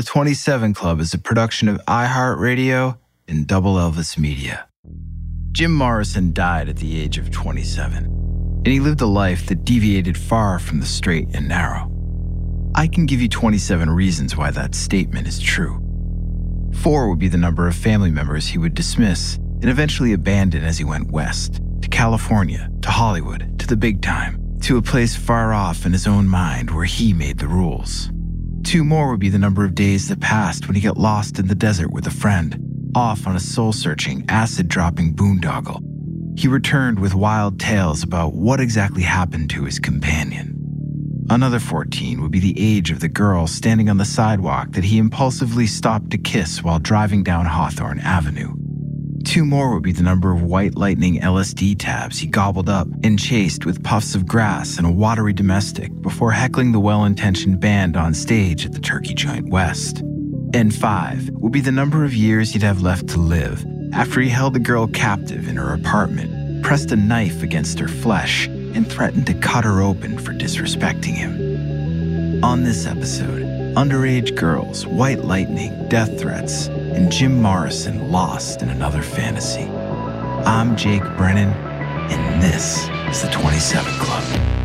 The 0.00 0.06
27 0.06 0.72
Club 0.72 0.98
is 0.98 1.12
a 1.12 1.18
production 1.18 1.68
of 1.68 1.76
iHeartRadio 1.84 2.96
and 3.28 3.46
Double 3.46 3.74
Elvis 3.74 4.16
Media. 4.16 4.66
Jim 5.52 5.72
Morrison 5.72 6.32
died 6.32 6.70
at 6.70 6.78
the 6.78 6.98
age 6.98 7.18
of 7.18 7.30
27, 7.30 8.04
and 8.04 8.66
he 8.66 8.80
lived 8.80 9.02
a 9.02 9.06
life 9.06 9.44
that 9.48 9.66
deviated 9.66 10.16
far 10.16 10.58
from 10.58 10.80
the 10.80 10.86
straight 10.86 11.28
and 11.34 11.48
narrow. 11.48 11.92
I 12.74 12.86
can 12.86 13.04
give 13.04 13.20
you 13.20 13.28
27 13.28 13.90
reasons 13.90 14.34
why 14.34 14.50
that 14.52 14.74
statement 14.74 15.28
is 15.28 15.38
true. 15.38 15.78
Four 16.76 17.10
would 17.10 17.18
be 17.18 17.28
the 17.28 17.36
number 17.36 17.68
of 17.68 17.76
family 17.76 18.10
members 18.10 18.48
he 18.48 18.56
would 18.56 18.72
dismiss 18.72 19.36
and 19.36 19.68
eventually 19.68 20.14
abandon 20.14 20.64
as 20.64 20.78
he 20.78 20.84
went 20.84 21.10
west 21.10 21.60
to 21.82 21.90
California, 21.90 22.70
to 22.80 22.90
Hollywood, 22.90 23.58
to 23.58 23.66
the 23.66 23.76
big 23.76 24.00
time, 24.00 24.56
to 24.62 24.78
a 24.78 24.82
place 24.82 25.14
far 25.14 25.52
off 25.52 25.84
in 25.84 25.92
his 25.92 26.06
own 26.06 26.26
mind 26.26 26.70
where 26.70 26.86
he 26.86 27.12
made 27.12 27.36
the 27.36 27.48
rules. 27.48 28.10
Two 28.62 28.84
more 28.84 29.10
would 29.10 29.20
be 29.20 29.28
the 29.28 29.38
number 29.38 29.64
of 29.64 29.74
days 29.74 30.08
that 30.08 30.20
passed 30.20 30.66
when 30.66 30.76
he 30.76 30.82
got 30.82 30.96
lost 30.96 31.38
in 31.38 31.48
the 31.48 31.54
desert 31.54 31.90
with 31.90 32.06
a 32.06 32.10
friend, 32.10 32.92
off 32.94 33.26
on 33.26 33.36
a 33.36 33.40
soul 33.40 33.72
searching, 33.72 34.24
acid 34.28 34.68
dropping 34.68 35.14
boondoggle. 35.14 35.82
He 36.38 36.48
returned 36.48 36.98
with 36.98 37.14
wild 37.14 37.58
tales 37.58 38.02
about 38.02 38.34
what 38.34 38.60
exactly 38.60 39.02
happened 39.02 39.50
to 39.50 39.64
his 39.64 39.78
companion. 39.78 40.56
Another 41.28 41.60
14 41.60 42.20
would 42.20 42.30
be 42.30 42.40
the 42.40 42.54
age 42.58 42.90
of 42.90 43.00
the 43.00 43.08
girl 43.08 43.46
standing 43.46 43.88
on 43.88 43.98
the 43.98 44.04
sidewalk 44.04 44.72
that 44.72 44.84
he 44.84 44.98
impulsively 44.98 45.66
stopped 45.66 46.10
to 46.10 46.18
kiss 46.18 46.62
while 46.62 46.78
driving 46.78 47.22
down 47.22 47.46
Hawthorne 47.46 48.00
Avenue. 48.00 48.54
Two 49.24 49.44
more 49.44 49.74
would 49.74 49.82
be 49.82 49.92
the 49.92 50.02
number 50.02 50.32
of 50.32 50.42
white 50.42 50.76
lightning 50.76 51.20
LSD 51.20 51.76
tabs 51.78 52.18
he 52.18 52.26
gobbled 52.26 52.68
up 52.68 52.88
and 53.04 53.18
chased 53.18 53.64
with 53.64 53.84
puffs 53.84 54.14
of 54.14 54.26
grass 54.26 54.78
and 54.78 54.86
a 54.86 54.90
watery 54.90 55.32
domestic 55.32 55.92
before 56.02 56.32
heckling 56.32 56.72
the 56.72 56.80
well 56.80 57.04
intentioned 57.04 57.60
band 57.60 57.96
on 57.96 58.14
stage 58.14 58.64
at 58.64 58.72
the 58.72 58.80
Turkey 58.80 59.14
Joint 59.14 59.48
West. 59.48 60.00
And 60.52 60.74
five 60.74 61.28
would 61.34 61.52
be 61.52 61.60
the 61.60 61.70
number 61.70 62.04
of 62.04 62.14
years 62.14 62.52
he'd 62.52 62.62
have 62.62 62.82
left 62.82 63.08
to 63.08 63.18
live 63.18 63.64
after 63.92 64.20
he 64.20 64.28
held 64.28 64.54
the 64.54 64.60
girl 64.60 64.86
captive 64.88 65.48
in 65.48 65.56
her 65.56 65.74
apartment, 65.74 66.64
pressed 66.64 66.90
a 66.90 66.96
knife 66.96 67.42
against 67.42 67.78
her 67.78 67.88
flesh, 67.88 68.46
and 68.46 68.90
threatened 68.90 69.26
to 69.26 69.34
cut 69.34 69.64
her 69.64 69.80
open 69.80 70.18
for 70.18 70.32
disrespecting 70.32 71.14
him. 71.14 72.42
On 72.42 72.62
this 72.62 72.86
episode, 72.86 73.42
underage 73.76 74.34
girls, 74.34 74.86
white 74.86 75.24
lightning, 75.24 75.88
death 75.88 76.18
threats, 76.18 76.68
and 76.92 77.10
Jim 77.10 77.40
Morrison 77.40 78.10
lost 78.10 78.62
in 78.62 78.68
another 78.68 79.02
fantasy. 79.02 79.64
I'm 80.44 80.76
Jake 80.76 81.04
Brennan, 81.16 81.50
and 81.50 82.42
this 82.42 82.88
is 83.08 83.22
the 83.22 83.30
27 83.30 83.92
Club. 83.94 84.59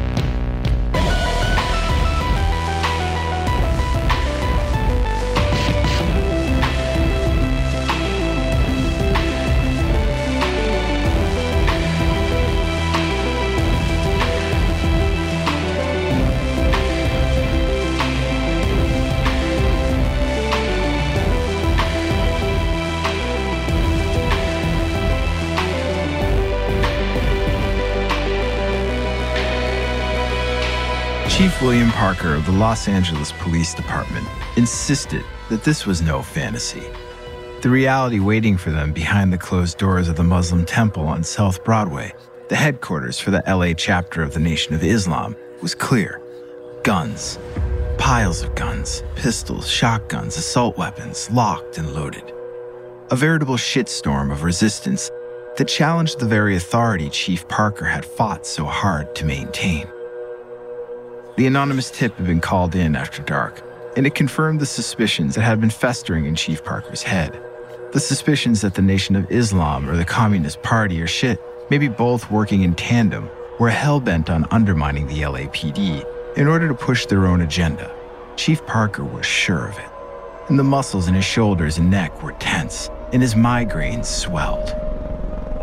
William 31.61 31.89
Parker 31.91 32.35
of 32.35 32.45
the 32.45 32.51
Los 32.51 32.89
Angeles 32.89 33.31
Police 33.39 33.73
Department 33.73 34.27
insisted 34.57 35.23
that 35.49 35.63
this 35.63 35.85
was 35.85 36.01
no 36.01 36.21
fantasy. 36.21 36.83
The 37.61 37.69
reality 37.69 38.19
waiting 38.19 38.57
for 38.57 38.71
them 38.71 38.91
behind 38.91 39.31
the 39.31 39.37
closed 39.37 39.77
doors 39.77 40.09
of 40.09 40.17
the 40.17 40.23
Muslim 40.23 40.65
temple 40.65 41.07
on 41.07 41.23
South 41.23 41.63
Broadway, 41.63 42.13
the 42.49 42.57
headquarters 42.57 43.19
for 43.19 43.31
the 43.31 43.41
LA 43.47 43.73
chapter 43.73 44.21
of 44.21 44.33
the 44.33 44.39
Nation 44.39 44.75
of 44.75 44.83
Islam, 44.83 45.33
was 45.61 45.73
clear 45.73 46.21
guns. 46.83 47.39
Piles 47.97 48.43
of 48.43 48.53
guns, 48.53 49.01
pistols, 49.15 49.65
shotguns, 49.65 50.35
assault 50.35 50.77
weapons, 50.77 51.31
locked 51.31 51.77
and 51.77 51.93
loaded. 51.93 52.33
A 53.11 53.15
veritable 53.15 53.55
shitstorm 53.55 54.29
of 54.29 54.43
resistance 54.43 55.09
that 55.55 55.69
challenged 55.69 56.19
the 56.19 56.27
very 56.27 56.57
authority 56.57 57.09
Chief 57.09 57.47
Parker 57.47 57.85
had 57.85 58.03
fought 58.03 58.45
so 58.45 58.65
hard 58.65 59.15
to 59.15 59.25
maintain. 59.25 59.87
The 61.37 61.47
anonymous 61.47 61.91
tip 61.91 62.15
had 62.15 62.25
been 62.25 62.39
called 62.39 62.75
in 62.75 62.95
after 62.95 63.21
dark, 63.21 63.61
and 63.97 64.07
it 64.07 64.15
confirmed 64.15 64.61
the 64.61 64.65
suspicions 64.65 65.35
that 65.35 65.41
had 65.41 65.59
been 65.59 65.69
festering 65.69 66.25
in 66.25 66.33
Chief 66.33 66.63
Parker's 66.63 67.03
head. 67.03 67.37
The 67.91 67.99
suspicions 67.99 68.61
that 68.61 68.75
the 68.75 68.81
Nation 68.81 69.17
of 69.17 69.29
Islam 69.29 69.89
or 69.89 69.97
the 69.97 70.05
Communist 70.05 70.63
Party 70.63 71.01
or 71.01 71.07
shit, 71.07 71.41
maybe 71.69 71.89
both 71.89 72.31
working 72.31 72.61
in 72.61 72.73
tandem, 72.73 73.29
were 73.59 73.69
hell 73.69 73.99
bent 73.99 74.29
on 74.29 74.47
undermining 74.49 75.07
the 75.07 75.23
LAPD 75.23 76.37
in 76.37 76.47
order 76.47 76.69
to 76.69 76.73
push 76.73 77.05
their 77.05 77.27
own 77.27 77.41
agenda. 77.41 77.93
Chief 78.37 78.65
Parker 78.65 79.03
was 79.03 79.25
sure 79.25 79.67
of 79.67 79.77
it. 79.77 79.89
And 80.47 80.57
the 80.57 80.63
muscles 80.63 81.09
in 81.09 81.15
his 81.15 81.25
shoulders 81.25 81.77
and 81.77 81.91
neck 81.91 82.23
were 82.23 82.31
tense, 82.33 82.89
and 83.11 83.21
his 83.21 83.35
migraines 83.35 84.05
swelled. 84.05 84.69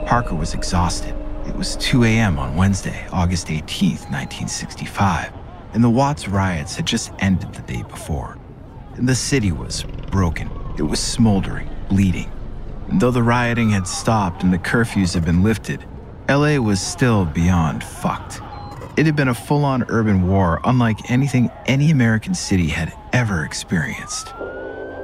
Parker 0.07 0.35
was 0.35 0.53
exhausted. 0.53 1.15
It 1.47 1.57
was 1.57 1.77
2 1.77 2.05
a.m. 2.05 2.39
on 2.39 2.57
Wednesday, 2.57 3.07
August 3.11 3.51
18, 3.51 3.93
1965 4.11 5.33
and 5.73 5.83
the 5.83 5.91
Watts 5.91 6.29
riots 6.29 6.77
had 6.77 6.87
just 6.87 7.13
ended 7.19 7.53
the 7.55 7.63
day 7.63 7.83
before. 7.83 8.39
The 8.99 9.15
city 9.15 9.53
was 9.53 9.85
broken, 10.11 10.51
it 10.79 10.83
was 10.83 11.01
smoldering, 11.01 11.69
bleeding. 11.89 12.31
And 12.89 13.01
though 13.01 13.11
the 13.11 13.23
rioting 13.23 13.71
had 13.71 13.87
stopped 13.87 14.43
and 14.43 14.53
the 14.53 14.59
curfews 14.59 15.15
had 15.15 15.25
been 15.25 15.43
lifted, 15.43 15.85
LA 16.29 16.59
was 16.59 16.81
still 16.81 17.25
beyond 17.25 17.83
fucked. 17.83 18.41
It 18.97 19.07
had 19.07 19.17
been 19.17 19.29
a 19.29 19.35
full 19.35 19.65
on 19.65 19.85
urban 19.89 20.29
war 20.29 20.61
unlike 20.65 21.11
anything 21.11 21.51
any 21.67 21.91
American 21.91 22.35
city 22.35 22.69
had 22.69 22.93
ever 23.13 23.45
experienced. 23.45 24.35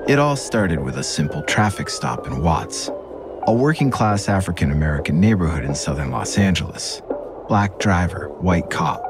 It 0.07 0.19
all 0.19 0.37
started 0.37 0.81
with 0.81 0.99
a 0.99 1.03
simple 1.03 1.43
traffic 1.43 1.89
stop 1.89 2.27
in 2.27 2.43
Watts, 2.43 2.91
a 3.47 3.53
working 3.53 3.91
class 3.91 4.29
African 4.29 4.71
American 4.71 5.21
neighborhood 5.21 5.65
in 5.65 5.75
southern 5.75 6.11
Los 6.11 6.37
Angeles. 6.37 7.01
Black 7.49 7.79
driver, 7.79 8.29
white 8.41 8.69
cop. 8.69 9.08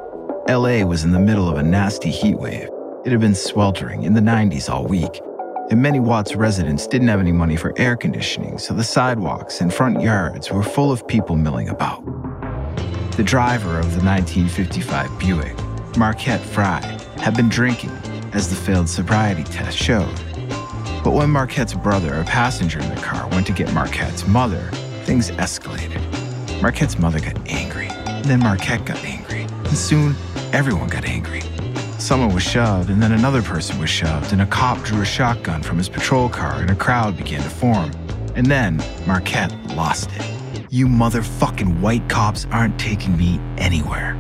LA 0.48 0.82
was 0.82 1.04
in 1.04 1.12
the 1.12 1.18
middle 1.18 1.46
of 1.46 1.58
a 1.58 1.62
nasty 1.62 2.10
heat 2.10 2.36
wave. 2.36 2.70
It 3.04 3.12
had 3.12 3.20
been 3.20 3.34
sweltering 3.34 4.04
in 4.04 4.14
the 4.14 4.22
90s 4.22 4.70
all 4.70 4.86
week, 4.86 5.20
and 5.70 5.82
many 5.82 6.00
Watts 6.00 6.34
residents 6.34 6.86
didn't 6.86 7.08
have 7.08 7.20
any 7.20 7.32
money 7.32 7.54
for 7.54 7.78
air 7.78 7.98
conditioning, 7.98 8.56
so 8.56 8.72
the 8.72 8.82
sidewalks 8.82 9.60
and 9.60 9.74
front 9.74 10.00
yards 10.00 10.50
were 10.50 10.62
full 10.62 10.90
of 10.90 11.06
people 11.06 11.36
milling 11.36 11.68
about. 11.68 12.02
The 13.18 13.24
driver 13.24 13.78
of 13.78 13.94
the 13.94 14.02
1955 14.02 15.18
Buick, 15.18 15.54
Marquette 15.98 16.40
Frye, 16.40 16.98
had 17.18 17.36
been 17.36 17.50
drinking, 17.50 17.92
as 18.32 18.48
the 18.48 18.56
failed 18.56 18.88
sobriety 18.88 19.44
test 19.44 19.76
showed. 19.76 20.16
But 21.04 21.10
when 21.10 21.28
Marquette's 21.28 21.74
brother, 21.74 22.14
a 22.14 22.24
passenger 22.24 22.78
in 22.78 22.88
the 22.88 23.00
car, 23.02 23.28
went 23.28 23.46
to 23.48 23.52
get 23.52 23.70
Marquette's 23.74 24.26
mother, 24.26 24.70
things 25.04 25.30
escalated. 25.32 26.00
Marquette's 26.62 26.98
mother 26.98 27.20
got 27.20 27.36
angry, 27.50 27.88
then 28.22 28.40
Marquette 28.40 28.86
got 28.86 29.04
angry, 29.04 29.27
and 29.68 29.76
soon 29.76 30.16
everyone 30.52 30.88
got 30.88 31.04
angry. 31.04 31.42
Someone 31.98 32.32
was 32.32 32.42
shoved, 32.42 32.90
and 32.90 33.02
then 33.02 33.12
another 33.12 33.42
person 33.42 33.78
was 33.78 33.90
shoved, 33.90 34.32
and 34.32 34.40
a 34.40 34.46
cop 34.46 34.82
drew 34.82 35.02
a 35.02 35.04
shotgun 35.04 35.62
from 35.62 35.78
his 35.78 35.88
patrol 35.88 36.28
car, 36.28 36.60
and 36.60 36.70
a 36.70 36.74
crowd 36.74 37.16
began 37.16 37.42
to 37.42 37.50
form. 37.50 37.90
And 38.34 38.46
then 38.46 38.82
Marquette 39.06 39.52
lost 39.74 40.10
it. 40.16 40.24
You 40.70 40.86
motherfucking 40.86 41.80
white 41.80 42.08
cops 42.08 42.46
aren't 42.50 42.78
taking 42.78 43.16
me 43.16 43.40
anywhere. 43.58 44.14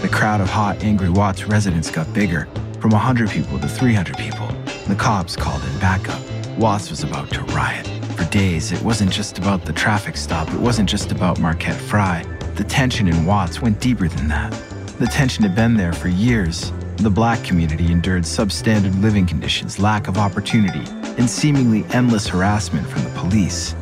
The 0.00 0.08
crowd 0.08 0.40
of 0.40 0.48
hot, 0.48 0.82
angry 0.82 1.10
Watts 1.10 1.44
residents 1.44 1.90
got 1.90 2.12
bigger, 2.14 2.48
from 2.80 2.90
100 2.90 3.28
people 3.28 3.58
to 3.58 3.68
300 3.68 4.16
people. 4.16 4.48
The 4.88 4.96
cops 4.96 5.36
called 5.36 5.62
in 5.62 5.78
backup. 5.78 6.20
Watts 6.56 6.88
was 6.88 7.04
about 7.04 7.30
to 7.30 7.42
riot. 7.52 7.86
For 8.16 8.24
days, 8.30 8.72
it 8.72 8.82
wasn't 8.82 9.12
just 9.12 9.38
about 9.38 9.64
the 9.64 9.72
traffic 9.72 10.16
stop, 10.16 10.48
it 10.48 10.58
wasn't 10.58 10.88
just 10.88 11.12
about 11.12 11.38
Marquette 11.38 11.80
Frye. 11.80 12.24
The 12.60 12.66
tension 12.68 13.08
in 13.08 13.24
Watts 13.24 13.62
went 13.62 13.80
deeper 13.80 14.06
than 14.06 14.28
that. 14.28 14.52
The 14.98 15.06
tension 15.06 15.44
had 15.44 15.54
been 15.54 15.78
there 15.78 15.94
for 15.94 16.08
years. 16.08 16.74
The 16.96 17.08
black 17.08 17.42
community 17.42 17.90
endured 17.90 18.24
substandard 18.24 19.00
living 19.00 19.24
conditions, 19.24 19.78
lack 19.78 20.08
of 20.08 20.18
opportunity, 20.18 20.84
and 21.16 21.28
seemingly 21.28 21.86
endless 21.94 22.28
harassment 22.28 22.86
from 22.86 23.04
the 23.04 23.10
police. 23.18 23.72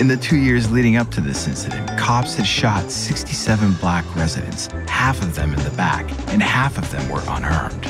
In 0.00 0.08
the 0.08 0.16
two 0.16 0.36
years 0.36 0.68
leading 0.68 0.96
up 0.96 1.12
to 1.12 1.20
this 1.20 1.46
incident, 1.46 1.96
cops 1.96 2.34
had 2.34 2.44
shot 2.44 2.90
67 2.90 3.74
black 3.74 4.04
residents, 4.16 4.66
half 4.88 5.22
of 5.22 5.36
them 5.36 5.54
in 5.54 5.62
the 5.62 5.76
back, 5.76 6.10
and 6.32 6.42
half 6.42 6.76
of 6.76 6.90
them 6.90 7.08
were 7.08 7.22
unarmed. 7.28 7.86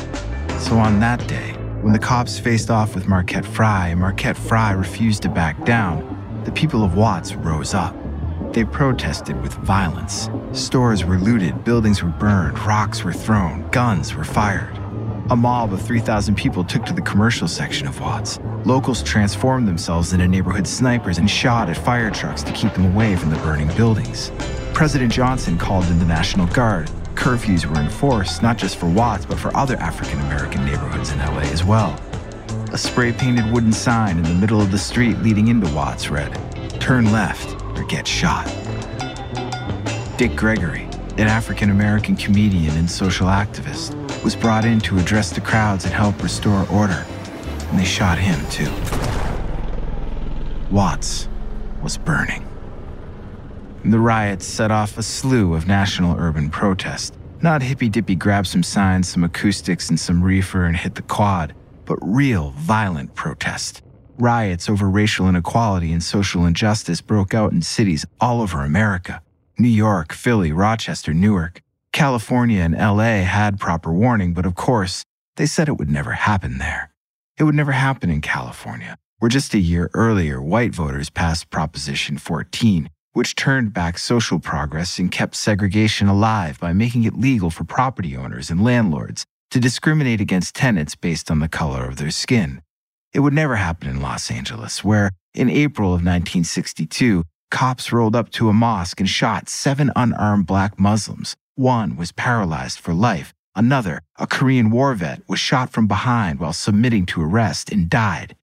So 0.60 0.76
on 0.78 1.00
that 1.00 1.26
day, 1.26 1.52
when 1.80 1.94
the 1.94 1.98
cops 1.98 2.38
faced 2.38 2.68
off 2.68 2.94
with 2.94 3.08
Marquette 3.08 3.46
Frye 3.46 3.88
and 3.88 4.00
Marquette 4.00 4.36
Frye 4.36 4.72
refused 4.72 5.22
to 5.22 5.30
back 5.30 5.64
down, 5.64 6.42
the 6.44 6.52
people 6.52 6.84
of 6.84 6.96
Watts 6.96 7.34
rose 7.34 7.72
up. 7.72 7.96
They 8.58 8.64
protested 8.64 9.40
with 9.40 9.54
violence. 9.54 10.28
Stores 10.50 11.04
were 11.04 11.16
looted, 11.16 11.62
buildings 11.62 12.02
were 12.02 12.08
burned, 12.08 12.58
rocks 12.58 13.04
were 13.04 13.12
thrown, 13.12 13.70
guns 13.70 14.16
were 14.16 14.24
fired. 14.24 14.76
A 15.30 15.36
mob 15.36 15.72
of 15.72 15.80
3,000 15.80 16.34
people 16.34 16.64
took 16.64 16.84
to 16.86 16.92
the 16.92 17.00
commercial 17.00 17.46
section 17.46 17.86
of 17.86 18.00
Watts. 18.00 18.40
Locals 18.64 19.04
transformed 19.04 19.68
themselves 19.68 20.12
into 20.12 20.26
neighborhood 20.26 20.66
snipers 20.66 21.18
and 21.18 21.30
shot 21.30 21.70
at 21.70 21.76
fire 21.76 22.10
trucks 22.10 22.42
to 22.42 22.52
keep 22.52 22.72
them 22.72 22.86
away 22.86 23.14
from 23.14 23.30
the 23.30 23.36
burning 23.36 23.68
buildings. 23.76 24.32
President 24.74 25.12
Johnson 25.12 25.56
called 25.56 25.86
in 25.86 26.00
the 26.00 26.04
National 26.04 26.48
Guard. 26.48 26.90
Curfews 27.14 27.64
were 27.64 27.80
enforced, 27.80 28.42
not 28.42 28.58
just 28.58 28.76
for 28.76 28.86
Watts, 28.86 29.24
but 29.24 29.38
for 29.38 29.56
other 29.56 29.76
African 29.76 30.18
American 30.22 30.64
neighborhoods 30.64 31.12
in 31.12 31.20
LA 31.20 31.42
as 31.52 31.62
well. 31.62 31.96
A 32.72 32.76
spray 32.76 33.12
painted 33.12 33.52
wooden 33.52 33.72
sign 33.72 34.16
in 34.16 34.24
the 34.24 34.34
middle 34.34 34.60
of 34.60 34.72
the 34.72 34.78
street 34.78 35.16
leading 35.18 35.46
into 35.46 35.72
Watts 35.72 36.10
read, 36.10 36.36
Turn 36.80 37.12
left 37.12 37.57
or 37.78 37.84
get 37.84 38.06
shot. 38.06 38.46
Dick 40.18 40.34
Gregory, 40.34 40.82
an 41.16 41.28
African 41.28 41.70
American 41.70 42.16
comedian 42.16 42.76
and 42.76 42.90
social 42.90 43.28
activist, 43.28 43.94
was 44.24 44.34
brought 44.34 44.64
in 44.64 44.80
to 44.80 44.98
address 44.98 45.30
the 45.30 45.40
crowds 45.40 45.84
and 45.84 45.94
help 45.94 46.20
restore 46.22 46.66
order, 46.70 47.06
and 47.68 47.78
they 47.78 47.84
shot 47.84 48.18
him 48.18 48.38
too. 48.50 48.70
Watts 50.70 51.28
was 51.82 51.96
burning. 51.96 52.44
The 53.84 54.00
riots 54.00 54.44
set 54.44 54.70
off 54.70 54.98
a 54.98 55.02
slew 55.02 55.54
of 55.54 55.66
national 55.66 56.18
urban 56.18 56.50
protest. 56.50 57.14
Not 57.40 57.62
hippy 57.62 57.88
dippy 57.88 58.16
grab 58.16 58.46
some 58.46 58.64
signs, 58.64 59.08
some 59.08 59.22
acoustics, 59.22 59.88
and 59.88 59.98
some 59.98 60.22
reefer 60.22 60.64
and 60.64 60.76
hit 60.76 60.96
the 60.96 61.02
quad, 61.02 61.54
but 61.84 61.98
real 62.02 62.50
violent 62.56 63.14
protest. 63.14 63.82
Riots 64.20 64.68
over 64.68 64.90
racial 64.90 65.28
inequality 65.28 65.92
and 65.92 66.02
social 66.02 66.44
injustice 66.44 67.00
broke 67.00 67.34
out 67.34 67.52
in 67.52 67.62
cities 67.62 68.04
all 68.20 68.40
over 68.40 68.64
America 68.64 69.22
New 69.60 69.68
York, 69.68 70.12
Philly, 70.12 70.50
Rochester, 70.50 71.14
Newark. 71.14 71.62
California 71.92 72.60
and 72.60 72.74
LA 72.74 73.22
had 73.22 73.60
proper 73.60 73.92
warning, 73.92 74.34
but 74.34 74.44
of 74.44 74.56
course, 74.56 75.04
they 75.36 75.46
said 75.46 75.68
it 75.68 75.78
would 75.78 75.88
never 75.88 76.12
happen 76.12 76.58
there. 76.58 76.90
It 77.38 77.44
would 77.44 77.54
never 77.54 77.70
happen 77.70 78.10
in 78.10 78.20
California, 78.20 78.98
where 79.20 79.28
just 79.28 79.54
a 79.54 79.58
year 79.58 79.88
earlier, 79.94 80.42
white 80.42 80.74
voters 80.74 81.10
passed 81.10 81.50
Proposition 81.50 82.18
14, 82.18 82.90
which 83.12 83.36
turned 83.36 83.72
back 83.72 83.98
social 83.98 84.40
progress 84.40 84.98
and 84.98 85.12
kept 85.12 85.36
segregation 85.36 86.08
alive 86.08 86.58
by 86.58 86.72
making 86.72 87.04
it 87.04 87.16
legal 87.18 87.50
for 87.50 87.62
property 87.62 88.16
owners 88.16 88.50
and 88.50 88.64
landlords 88.64 89.24
to 89.52 89.60
discriminate 89.60 90.20
against 90.20 90.56
tenants 90.56 90.96
based 90.96 91.30
on 91.30 91.38
the 91.38 91.48
color 91.48 91.84
of 91.84 91.96
their 91.96 92.10
skin. 92.10 92.62
It 93.14 93.20
would 93.20 93.32
never 93.32 93.56
happen 93.56 93.88
in 93.88 94.02
Los 94.02 94.30
Angeles, 94.30 94.84
where, 94.84 95.10
in 95.34 95.48
April 95.48 95.88
of 95.88 96.04
1962, 96.04 97.24
cops 97.50 97.92
rolled 97.92 98.14
up 98.14 98.30
to 98.32 98.48
a 98.48 98.52
mosque 98.52 99.00
and 99.00 99.08
shot 99.08 99.48
seven 99.48 99.90
unarmed 99.96 100.46
black 100.46 100.78
Muslims. 100.78 101.34
One 101.54 101.96
was 101.96 102.12
paralyzed 102.12 102.78
for 102.78 102.92
life. 102.92 103.32
Another, 103.56 104.02
a 104.18 104.26
Korean 104.26 104.70
war 104.70 104.94
vet, 104.94 105.22
was 105.26 105.40
shot 105.40 105.70
from 105.70 105.86
behind 105.88 106.38
while 106.38 106.52
submitting 106.52 107.06
to 107.06 107.22
arrest 107.22 107.72
and 107.72 107.88
died. 107.88 108.36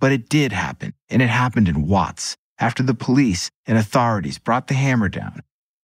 But 0.00 0.12
it 0.12 0.28
did 0.28 0.52
happen, 0.52 0.94
and 1.08 1.22
it 1.22 1.28
happened 1.28 1.68
in 1.68 1.86
Watts, 1.86 2.36
after 2.58 2.82
the 2.82 2.94
police 2.94 3.50
and 3.66 3.78
authorities 3.78 4.38
brought 4.38 4.66
the 4.66 4.74
hammer 4.74 5.08
down. 5.08 5.42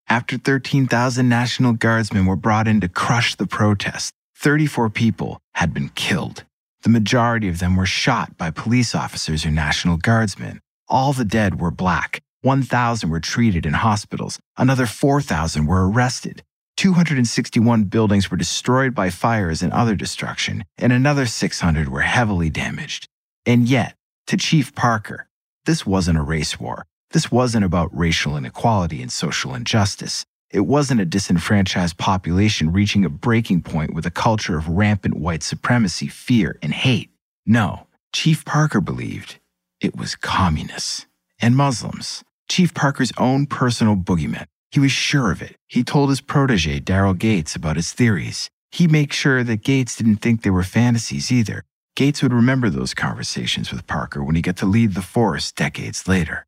After 0.08 0.36
13,000 0.36 1.28
National 1.28 1.72
Guardsmen 1.72 2.26
were 2.26 2.36
brought 2.36 2.68
in 2.68 2.80
to 2.80 2.88
crush 2.88 3.36
the 3.36 3.46
protest, 3.46 4.12
34 4.36 4.90
people 4.90 5.40
had 5.54 5.72
been 5.72 5.88
killed. 5.90 6.44
The 6.84 6.90
majority 6.90 7.48
of 7.48 7.60
them 7.60 7.76
were 7.76 7.86
shot 7.86 8.36
by 8.36 8.50
police 8.50 8.94
officers 8.94 9.46
or 9.46 9.50
National 9.50 9.96
Guardsmen. 9.96 10.60
All 10.86 11.14
the 11.14 11.24
dead 11.24 11.58
were 11.58 11.70
black. 11.70 12.20
1,000 12.42 13.08
were 13.08 13.20
treated 13.20 13.64
in 13.64 13.72
hospitals. 13.72 14.38
Another 14.58 14.84
4,000 14.84 15.64
were 15.64 15.88
arrested. 15.88 16.42
261 16.76 17.84
buildings 17.84 18.30
were 18.30 18.36
destroyed 18.36 18.94
by 18.94 19.08
fires 19.08 19.62
and 19.62 19.72
other 19.72 19.94
destruction, 19.94 20.62
and 20.76 20.92
another 20.92 21.24
600 21.24 21.88
were 21.88 22.02
heavily 22.02 22.50
damaged. 22.50 23.08
And 23.46 23.66
yet, 23.66 23.94
to 24.26 24.36
Chief 24.36 24.74
Parker, 24.74 25.26
this 25.64 25.86
wasn't 25.86 26.18
a 26.18 26.22
race 26.22 26.60
war. 26.60 26.84
This 27.12 27.32
wasn't 27.32 27.64
about 27.64 27.96
racial 27.96 28.36
inequality 28.36 29.00
and 29.00 29.10
social 29.10 29.54
injustice. 29.54 30.26
It 30.54 30.66
wasn't 30.66 31.00
a 31.00 31.04
disenfranchised 31.04 31.98
population 31.98 32.70
reaching 32.70 33.04
a 33.04 33.08
breaking 33.08 33.62
point 33.62 33.92
with 33.92 34.06
a 34.06 34.10
culture 34.10 34.56
of 34.56 34.68
rampant 34.68 35.16
white 35.16 35.42
supremacy, 35.42 36.06
fear, 36.06 36.60
and 36.62 36.72
hate. 36.72 37.10
No, 37.44 37.88
Chief 38.12 38.44
Parker 38.44 38.80
believed 38.80 39.40
it 39.80 39.96
was 39.96 40.14
communists 40.14 41.06
and 41.40 41.56
Muslims. 41.56 42.22
Chief 42.48 42.72
Parker's 42.72 43.10
own 43.18 43.46
personal 43.46 43.96
boogeyman. 43.96 44.46
He 44.70 44.78
was 44.78 44.92
sure 44.92 45.32
of 45.32 45.42
it. 45.42 45.56
He 45.66 45.82
told 45.82 46.08
his 46.08 46.20
protege, 46.20 46.78
Daryl 46.78 47.18
Gates, 47.18 47.56
about 47.56 47.74
his 47.74 47.92
theories. 47.92 48.48
He 48.70 48.86
made 48.86 49.12
sure 49.12 49.42
that 49.42 49.64
Gates 49.64 49.96
didn't 49.96 50.18
think 50.18 50.42
they 50.42 50.50
were 50.50 50.62
fantasies 50.62 51.32
either. 51.32 51.64
Gates 51.96 52.22
would 52.22 52.32
remember 52.32 52.70
those 52.70 52.94
conversations 52.94 53.72
with 53.72 53.88
Parker 53.88 54.22
when 54.22 54.36
he 54.36 54.42
got 54.42 54.56
to 54.58 54.66
lead 54.66 54.94
the 54.94 55.02
force 55.02 55.50
decades 55.50 56.06
later. 56.06 56.46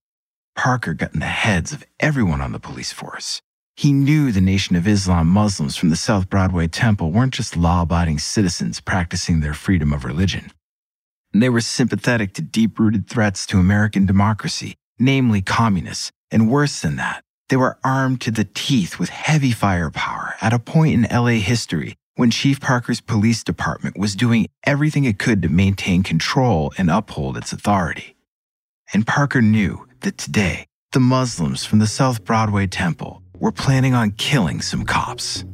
Parker 0.55 0.95
got 0.95 1.13
in 1.13 1.19
the 1.19 1.27
heads 1.27 1.73
of 1.73 1.85
everyone 1.99 2.41
on 2.41 2.53
the 2.53 2.61
police 2.61 2.93
force. 2.93 3.43
He 3.77 3.93
knew 3.93 4.33
the 4.33 4.41
Nation 4.41 4.75
of 4.75 4.89
Islam 4.89 5.27
Muslims 5.27 5.77
from 5.77 5.91
the 5.91 5.97
South 5.97 6.31
Broadway 6.31 6.67
Temple 6.67 7.11
weren't 7.11 7.35
just 7.35 7.59
law 7.59 7.83
abiding 7.83 8.19
citizens 8.19 8.81
practicing 8.81 9.41
their 9.41 9.53
freedom 9.53 9.93
of 9.93 10.03
religion. 10.03 10.51
They 11.35 11.51
were 11.51 11.61
sympathetic 11.61 12.33
to 12.35 12.43
deep 12.43 12.79
rooted 12.79 13.07
threats 13.07 13.45
to 13.49 13.59
American 13.59 14.07
democracy, 14.07 14.77
namely 14.99 15.43
communists, 15.43 16.11
and 16.31 16.51
worse 16.51 16.81
than 16.81 16.97
that, 16.97 17.23
They 17.49 17.57
were 17.57 17.79
armed 17.85 18.23
to 18.23 18.31
the 18.31 18.45
teeth 18.47 18.99
with 18.99 19.11
heavy 19.11 19.53
firepower 19.53 20.35
at 20.41 20.55
a 20.55 20.59
point 20.59 20.95
in 20.95 21.15
LA 21.15 21.39
history 21.39 21.95
when 22.15 22.31
Chief 22.31 22.61
Parker's 22.61 23.03
police 23.03 23.45
department 23.45 23.99
was 23.99 24.17
doing 24.17 24.47
everything 24.65 25.05
it 25.05 25.19
could 25.19 25.43
to 25.43 25.49
maintain 25.51 26.03
control 26.03 26.73
and 26.79 26.91
uphold 26.91 27.37
its 27.37 27.53
authority. 27.53 28.17
And 28.95 29.07
Parker 29.07 29.43
knew 29.43 29.87
that 30.01 30.17
today, 30.17 30.67
the 30.93 31.01
Muslims 31.01 31.65
from 31.65 31.79
the 31.79 31.87
South 31.87 32.25
Broadway 32.25 32.67
Temple 32.67 33.23
were 33.39 33.53
planning 33.53 33.95
on 33.95 34.13
killing 34.13 34.61
some 34.61 34.85
cops. 34.85 35.45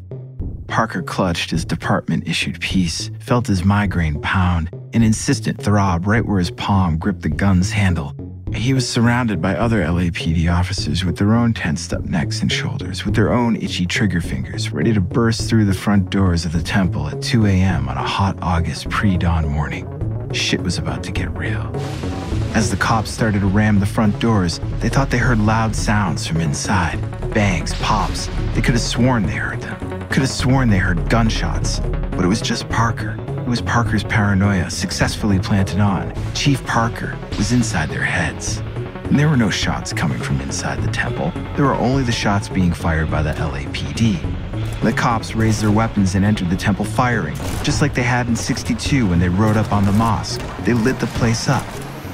Parker 0.66 1.02
clutched 1.02 1.50
his 1.50 1.64
department 1.64 2.26
issued 2.26 2.60
piece, 2.60 3.10
felt 3.20 3.46
his 3.46 3.64
migraine 3.64 4.20
pound, 4.20 4.70
an 4.94 5.02
insistent 5.02 5.62
throb 5.62 6.06
right 6.06 6.24
where 6.24 6.38
his 6.38 6.50
palm 6.50 6.96
gripped 6.96 7.22
the 7.22 7.28
gun's 7.28 7.70
handle. 7.70 8.14
He 8.54 8.74
was 8.74 8.88
surrounded 8.88 9.40
by 9.40 9.56
other 9.56 9.82
LAPD 9.82 10.52
officers 10.52 11.04
with 11.04 11.16
their 11.16 11.34
own 11.34 11.54
tensed 11.54 11.92
up 11.92 12.04
necks 12.04 12.42
and 12.42 12.52
shoulders, 12.52 13.04
with 13.04 13.14
their 13.14 13.32
own 13.32 13.56
itchy 13.56 13.86
trigger 13.86 14.20
fingers, 14.20 14.72
ready 14.72 14.92
to 14.92 15.00
burst 15.00 15.48
through 15.48 15.64
the 15.64 15.74
front 15.74 16.10
doors 16.10 16.44
of 16.44 16.52
the 16.52 16.62
temple 16.62 17.08
at 17.08 17.22
2 17.22 17.46
a.m. 17.46 17.88
on 17.88 17.96
a 17.96 18.06
hot 18.06 18.36
August 18.42 18.90
pre 18.90 19.16
dawn 19.16 19.48
morning. 19.48 19.86
Shit 20.32 20.60
was 20.60 20.78
about 20.78 21.02
to 21.04 21.12
get 21.12 21.30
real. 21.36 21.70
As 22.54 22.70
the 22.70 22.76
cops 22.76 23.10
started 23.10 23.40
to 23.40 23.46
ram 23.46 23.80
the 23.80 23.86
front 23.86 24.18
doors, 24.20 24.60
they 24.80 24.90
thought 24.90 25.08
they 25.08 25.16
heard 25.16 25.38
loud 25.38 25.74
sounds 25.74 26.26
from 26.26 26.38
inside 26.42 27.00
bangs, 27.32 27.72
pops. 27.80 28.28
They 28.52 28.60
could 28.60 28.74
have 28.74 28.82
sworn 28.82 29.22
they 29.22 29.32
heard 29.32 29.62
them. 29.62 29.78
Could 30.08 30.18
have 30.18 30.28
sworn 30.28 30.68
they 30.68 30.76
heard 30.76 31.08
gunshots. 31.08 31.80
But 31.80 32.26
it 32.26 32.28
was 32.28 32.42
just 32.42 32.68
Parker. 32.68 33.16
It 33.26 33.46
was 33.46 33.62
Parker's 33.62 34.04
paranoia 34.04 34.68
successfully 34.68 35.38
planted 35.38 35.80
on. 35.80 36.12
Chief 36.34 36.62
Parker 36.66 37.18
was 37.38 37.52
inside 37.52 37.88
their 37.88 38.04
heads. 38.04 38.58
And 39.04 39.18
there 39.18 39.30
were 39.30 39.36
no 39.38 39.48
shots 39.48 39.94
coming 39.94 40.18
from 40.18 40.38
inside 40.42 40.82
the 40.82 40.92
temple. 40.92 41.32
There 41.56 41.64
were 41.64 41.74
only 41.74 42.02
the 42.02 42.12
shots 42.12 42.50
being 42.50 42.74
fired 42.74 43.10
by 43.10 43.22
the 43.22 43.32
LAPD. 43.32 44.20
The 44.82 44.92
cops 44.92 45.34
raised 45.34 45.62
their 45.62 45.70
weapons 45.70 46.16
and 46.16 46.24
entered 46.24 46.50
the 46.50 46.56
temple 46.56 46.84
firing, 46.84 47.36
just 47.62 47.80
like 47.80 47.94
they 47.94 48.02
had 48.02 48.28
in 48.28 48.36
62 48.36 49.08
when 49.08 49.20
they 49.20 49.30
rode 49.30 49.56
up 49.56 49.72
on 49.72 49.86
the 49.86 49.92
mosque. 49.92 50.42
They 50.64 50.74
lit 50.74 51.00
the 51.00 51.06
place 51.06 51.48
up 51.48 51.64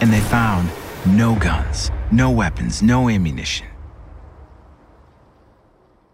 and 0.01 0.13
they 0.13 0.21
found 0.21 0.71
no 1.07 1.35
guns, 1.37 1.91
no 2.11 2.31
weapons, 2.31 2.83
no 2.83 3.09
ammunition. 3.09 3.67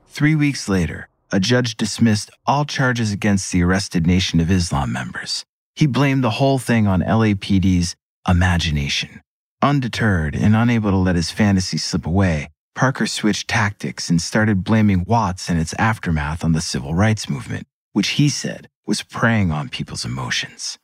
Three 0.06 0.34
weeks 0.34 0.68
later, 0.68 1.08
a 1.32 1.40
judge 1.40 1.76
dismissed 1.76 2.30
all 2.46 2.64
charges 2.64 3.12
against 3.12 3.50
the 3.50 3.62
arrested 3.62 4.06
Nation 4.06 4.38
of 4.38 4.50
Islam 4.50 4.92
members. 4.92 5.44
He 5.74 5.86
blamed 5.86 6.22
the 6.22 6.38
whole 6.38 6.58
thing 6.58 6.86
on 6.86 7.00
LAPD's 7.02 7.96
imagination. 8.28 9.20
Undeterred 9.60 10.36
and 10.36 10.54
unable 10.54 10.90
to 10.90 10.96
let 10.96 11.16
his 11.16 11.32
fantasy 11.32 11.78
slip 11.78 12.06
away, 12.06 12.50
Parker 12.74 13.06
switched 13.06 13.48
tactics 13.48 14.08
and 14.08 14.20
started 14.20 14.62
blaming 14.62 15.04
Watts 15.04 15.48
and 15.48 15.58
its 15.58 15.74
aftermath 15.78 16.44
on 16.44 16.52
the 16.52 16.60
civil 16.60 16.94
rights 16.94 17.28
movement, 17.28 17.66
which 17.92 18.10
he 18.10 18.28
said 18.28 18.68
was 18.86 19.02
preying 19.02 19.50
on 19.50 19.68
people's 19.68 20.04
emotions. 20.04 20.78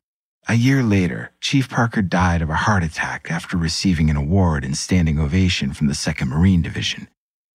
A 0.49 0.55
year 0.55 0.83
later, 0.83 1.33
Chief 1.41 1.69
Parker 1.69 2.03
died 2.03 2.43
of 2.43 2.51
a 2.51 2.55
heart 2.55 2.83
attack 2.83 3.31
after 3.31 3.57
receiving 3.57 4.11
an 4.11 4.17
award 4.17 4.65
and 4.65 4.77
standing 4.77 5.19
ovation 5.19 5.73
from 5.73 5.87
the 5.87 5.93
2nd 5.93 6.29
Marine 6.29 6.63
Division. 6.63 7.09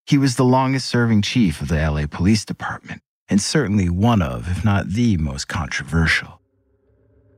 He 0.06 0.18
was 0.18 0.36
the 0.36 0.46
longest 0.46 0.88
serving 0.88 1.24
chief 1.24 1.62
of 1.62 1.68
the 1.68 1.76
LA 1.76 2.06
Police 2.06 2.46
Department, 2.46 3.02
and 3.28 3.42
certainly 3.42 3.90
one 3.90 4.22
of, 4.22 4.50
if 4.50 4.64
not 4.64 4.90
the 4.90 5.18
most 5.18 5.48
controversial. 5.48 6.40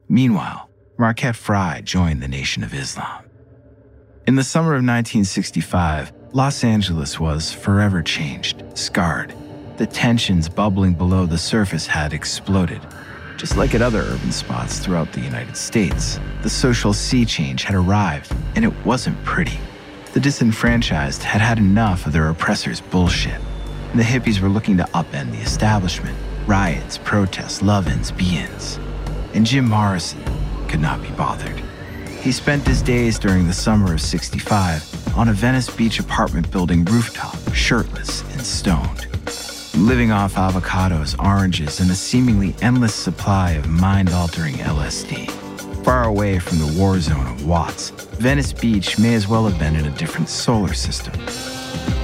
Meanwhile, 0.10 0.70
Marquette 0.98 1.36
Frye 1.36 1.82
joined 1.82 2.22
the 2.22 2.28
Nation 2.28 2.64
of 2.64 2.74
Islam. 2.74 3.24
In 4.28 4.36
the 4.36 4.44
summer 4.44 4.72
of 4.72 4.84
1965, 4.84 6.12
Los 6.34 6.64
Angeles 6.64 7.20
was 7.20 7.54
forever 7.54 8.04
changed, 8.04 8.64
scarred. 8.74 9.34
The 9.78 9.88
tensions 9.88 10.50
bubbling 10.50 10.94
below 10.94 11.26
the 11.26 11.38
surface 11.38 11.88
had 11.88 12.12
exploded 12.12 12.82
just 13.38 13.56
like 13.56 13.76
at 13.76 13.84
other 13.84 14.02
urban 14.02 14.32
spots 14.32 14.80
throughout 14.80 15.14
the 15.14 15.22
United 15.22 15.56
States, 15.56 16.20
the 16.42 16.50
social 16.50 16.92
sea 16.92 17.24
change 17.24 17.64
had 17.64 17.76
arrived, 17.76 18.36
and 18.56 18.66
it 18.66 18.74
wasn't 18.86 19.24
pretty. 19.24 19.60
The 20.14 20.20
disenfranchised 20.20 21.22
had 21.22 21.40
had 21.40 21.60
enough 21.60 22.08
of 22.08 22.14
their 22.14 22.30
oppressors' 22.30 22.82
bullshit. 22.82 23.40
And 23.92 24.00
the 24.00 24.04
hippies 24.04 24.42
were 24.42 24.50
looking 24.50 24.76
to 24.78 24.84
upend 24.86 25.32
the 25.32 25.38
establishment 25.38 26.18
riots, 26.48 26.98
protests, 26.98 27.62
love 27.62 27.88
ins, 27.88 28.12
be 28.12 28.38
ins. 28.38 28.80
And 29.34 29.46
Jim 29.46 29.70
Morrison 29.70 30.24
could 30.68 30.80
not 30.80 31.02
be 31.02 31.10
bothered. 31.10 31.62
He 32.22 32.32
spent 32.32 32.66
his 32.66 32.82
days 32.82 33.20
during 33.20 33.48
the 33.48 33.54
summer 33.54 33.94
of 33.94 34.02
65 34.02 35.18
on 35.18 35.30
a 35.30 35.34
Venice 35.34 35.70
Beach 35.70 36.00
apartment 36.00 36.50
building 36.50 36.86
rooftop, 36.86 37.38
shirtless 37.54 38.22
and 38.32 38.42
stoned 38.42 39.08
living 39.78 40.12
off 40.12 40.36
avocados, 40.36 41.16
oranges, 41.24 41.80
and 41.80 41.92
a 41.92 41.96
seemingly 41.96 42.56
endless 42.62 42.96
supply 42.96 43.52
of 43.52 43.68
mind 43.68 44.10
altering 44.10 44.56
LSD. 44.56 45.30
Far 45.84 46.06
away 46.06 46.40
from 46.40 46.58
the 46.58 46.80
war 46.80 47.00
zone 47.00 47.28
of 47.28 47.46
Watts, 47.46 47.92
Venice 48.20 48.54
Beach 48.54 48.98
may 48.98 49.14
as 49.14 49.28
well 49.28 49.48
have 49.48 49.60
been 49.60 49.76
in 49.76 49.86
a 49.86 49.98
different 49.98 50.30
solar 50.30 50.74
system. 50.74 51.14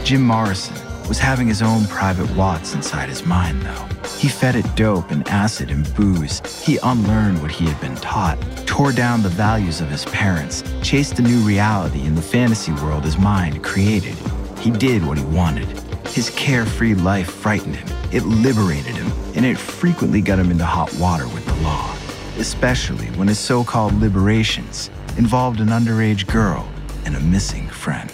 Jim 0.04 0.22
Morrison 0.22 0.76
was 1.08 1.18
having 1.20 1.48
his 1.48 1.62
own 1.62 1.86
private 1.88 2.30
Watts 2.36 2.76
inside 2.76 3.10
his 3.10 3.26
mind, 3.26 3.62
though. 3.64 3.88
He 4.20 4.28
fed 4.28 4.56
it 4.56 4.76
dope 4.76 5.12
and 5.12 5.28
acid 5.28 5.72
and 5.72 5.92
booze. 5.96 6.42
He 6.64 6.78
unlearned 6.84 7.42
what 7.42 7.52
he 7.52 7.66
had 7.66 7.80
been 7.82 7.96
taught, 7.96 8.40
tore 8.68 8.92
down 8.92 9.24
the 9.24 9.30
values 9.30 9.82
of 9.82 9.90
his 9.90 10.06
parents, 10.06 10.64
chased 10.82 11.20
a 11.20 11.24
new 11.24 11.40
reality 11.40 12.06
in 12.06 12.16
the 12.16 12.22
fantasy 12.22 12.72
world 12.74 13.04
his 13.04 13.18
mind 13.18 13.64
created. 13.64 14.16
He 14.60 14.72
did 14.72 15.06
what 15.06 15.18
he 15.18 15.26
wanted 15.26 15.83
his 16.14 16.30
carefree 16.30 16.94
life 16.94 17.30
frightened 17.30 17.76
him, 17.76 17.88
it 18.12 18.24
liberated 18.24 18.96
him, 18.96 19.12
and 19.36 19.44
it 19.46 19.58
frequently 19.58 20.22
got 20.22 20.38
him 20.38 20.52
into 20.52 20.64
hot 20.64 20.94
water 20.96 21.28
with 21.30 21.44
the 21.46 21.56
law, 21.56 21.92
especially 22.38 23.08
when 23.18 23.28
his 23.28 23.40
so 23.40 23.64
called 23.64 24.00
liberations 24.00 24.92
involved 25.18 25.60
an 25.60 25.70
underage 25.70 26.32
girl 26.32 26.70
and 27.06 27.16
a 27.16 27.20
missing 27.20 27.68
friend. 27.68 28.14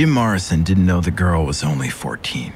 Jim 0.00 0.12
Morrison 0.12 0.62
didn't 0.62 0.86
know 0.86 1.02
the 1.02 1.10
girl 1.10 1.44
was 1.44 1.62
only 1.62 1.90
14. 1.90 2.54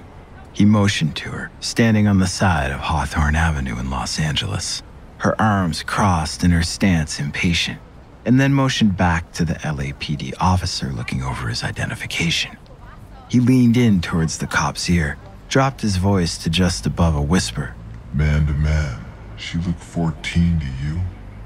He 0.54 0.64
motioned 0.64 1.14
to 1.16 1.28
her, 1.28 1.50
standing 1.60 2.08
on 2.08 2.18
the 2.18 2.26
side 2.26 2.70
of 2.70 2.80
Hawthorne 2.80 3.36
Avenue 3.36 3.78
in 3.78 3.90
Los 3.90 4.18
Angeles, 4.18 4.82
her 5.18 5.38
arms 5.38 5.82
crossed 5.82 6.42
and 6.42 6.54
her 6.54 6.62
stance 6.62 7.20
impatient, 7.20 7.78
and 8.24 8.40
then 8.40 8.54
motioned 8.54 8.96
back 8.96 9.30
to 9.32 9.44
the 9.44 9.56
LAPD 9.56 10.32
officer 10.40 10.88
looking 10.88 11.22
over 11.22 11.48
his 11.48 11.62
identification. 11.62 12.56
He 13.28 13.40
leaned 13.40 13.76
in 13.76 14.00
towards 14.00 14.38
the 14.38 14.46
cop's 14.46 14.88
ear, 14.88 15.18
dropped 15.50 15.82
his 15.82 15.98
voice 15.98 16.38
to 16.38 16.48
just 16.48 16.86
above 16.86 17.14
a 17.14 17.20
whisper. 17.20 17.74
Man 18.14 18.46
to 18.46 18.54
man, 18.54 19.04
she 19.36 19.58
looked 19.58 19.80
14 19.80 20.60
to 20.60 20.66
you? 20.82 20.98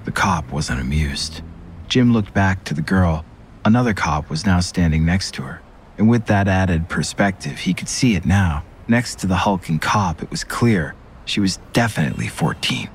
The 0.04 0.12
cop 0.12 0.52
wasn't 0.52 0.80
amused. 0.80 1.42
Jim 1.88 2.12
looked 2.12 2.32
back 2.32 2.62
to 2.66 2.74
the 2.74 2.82
girl. 2.82 3.24
Another 3.64 3.94
cop 3.94 4.30
was 4.30 4.46
now 4.46 4.60
standing 4.60 5.04
next 5.04 5.34
to 5.34 5.42
her. 5.42 5.60
And 5.98 6.08
with 6.08 6.26
that 6.26 6.46
added 6.46 6.88
perspective, 6.88 7.58
he 7.58 7.74
could 7.74 7.88
see 7.88 8.14
it 8.14 8.24
now. 8.24 8.62
Next 8.86 9.18
to 9.18 9.26
the 9.26 9.36
hulking 9.36 9.80
cop, 9.80 10.22
it 10.22 10.30
was 10.30 10.44
clear 10.44 10.94
she 11.24 11.40
was 11.40 11.58
definitely 11.72 12.28
14. 12.28 12.88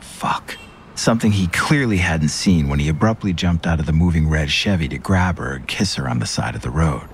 Fuck. 0.00 0.58
Something 0.94 1.32
he 1.32 1.46
clearly 1.46 1.98
hadn't 1.98 2.28
seen 2.28 2.68
when 2.68 2.80
he 2.80 2.88
abruptly 2.88 3.32
jumped 3.32 3.66
out 3.66 3.80
of 3.80 3.86
the 3.86 3.92
moving 3.92 4.28
red 4.28 4.50
Chevy 4.50 4.88
to 4.88 4.98
grab 4.98 5.38
her 5.38 5.54
and 5.54 5.66
kiss 5.66 5.94
her 5.94 6.08
on 6.08 6.18
the 6.18 6.26
side 6.26 6.54
of 6.54 6.62
the 6.62 6.68
road. 6.68 7.08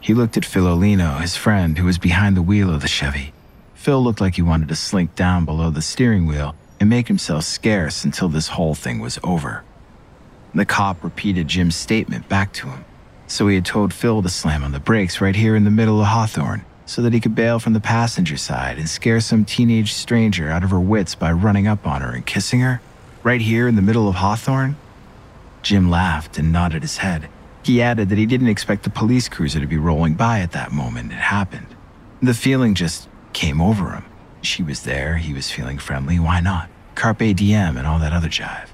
He 0.00 0.14
looked 0.14 0.36
at 0.36 0.44
Phil 0.44 0.66
O'Leno, 0.66 1.18
his 1.18 1.36
friend, 1.36 1.78
who 1.78 1.86
was 1.86 1.98
behind 1.98 2.36
the 2.36 2.42
wheel 2.42 2.74
of 2.74 2.82
the 2.82 2.88
Chevy. 2.88 3.32
Phil 3.74 4.02
looked 4.02 4.20
like 4.20 4.34
he 4.34 4.42
wanted 4.42 4.68
to 4.68 4.74
slink 4.74 5.14
down 5.14 5.44
below 5.44 5.70
the 5.70 5.82
steering 5.82 6.26
wheel 6.26 6.56
and 6.80 6.90
make 6.90 7.06
himself 7.06 7.44
scarce 7.44 8.04
until 8.04 8.28
this 8.28 8.48
whole 8.48 8.74
thing 8.74 8.98
was 8.98 9.18
over. 9.22 9.62
The 10.54 10.64
cop 10.64 11.04
repeated 11.04 11.46
Jim's 11.46 11.76
statement 11.76 12.28
back 12.28 12.52
to 12.54 12.68
him 12.68 12.84
so 13.32 13.48
he 13.48 13.54
had 13.54 13.64
told 13.64 13.94
Phil 13.94 14.20
to 14.20 14.28
slam 14.28 14.62
on 14.62 14.72
the 14.72 14.78
brakes 14.78 15.22
right 15.22 15.34
here 15.34 15.56
in 15.56 15.64
the 15.64 15.70
middle 15.70 16.02
of 16.02 16.08
Hawthorne 16.08 16.66
so 16.84 17.00
that 17.00 17.14
he 17.14 17.20
could 17.20 17.34
bail 17.34 17.58
from 17.58 17.72
the 17.72 17.80
passenger 17.80 18.36
side 18.36 18.76
and 18.76 18.86
scare 18.86 19.20
some 19.20 19.46
teenage 19.46 19.94
stranger 19.94 20.50
out 20.50 20.62
of 20.62 20.70
her 20.70 20.78
wits 20.78 21.14
by 21.14 21.32
running 21.32 21.66
up 21.66 21.86
on 21.86 22.02
her 22.02 22.10
and 22.10 22.26
kissing 22.26 22.60
her? 22.60 22.82
Right 23.22 23.40
here 23.40 23.66
in 23.68 23.74
the 23.74 23.80
middle 23.80 24.06
of 24.06 24.16
Hawthorne? 24.16 24.76
Jim 25.62 25.88
laughed 25.88 26.36
and 26.36 26.52
nodded 26.52 26.82
his 26.82 26.98
head. 26.98 27.30
He 27.62 27.80
added 27.80 28.10
that 28.10 28.18
he 28.18 28.26
didn't 28.26 28.48
expect 28.48 28.82
the 28.82 28.90
police 28.90 29.30
cruiser 29.30 29.60
to 29.60 29.66
be 29.66 29.78
rolling 29.78 30.12
by 30.12 30.40
at 30.40 30.52
that 30.52 30.70
moment 30.70 31.12
it 31.12 31.14
happened. 31.14 31.68
The 32.20 32.34
feeling 32.34 32.74
just 32.74 33.08
came 33.32 33.62
over 33.62 33.92
him. 33.92 34.04
She 34.42 34.62
was 34.62 34.82
there, 34.82 35.16
he 35.16 35.32
was 35.32 35.50
feeling 35.50 35.78
friendly, 35.78 36.18
why 36.18 36.40
not? 36.40 36.68
Carpe 36.96 37.34
diem 37.34 37.78
and 37.78 37.86
all 37.86 37.98
that 38.00 38.12
other 38.12 38.28
jive. 38.28 38.68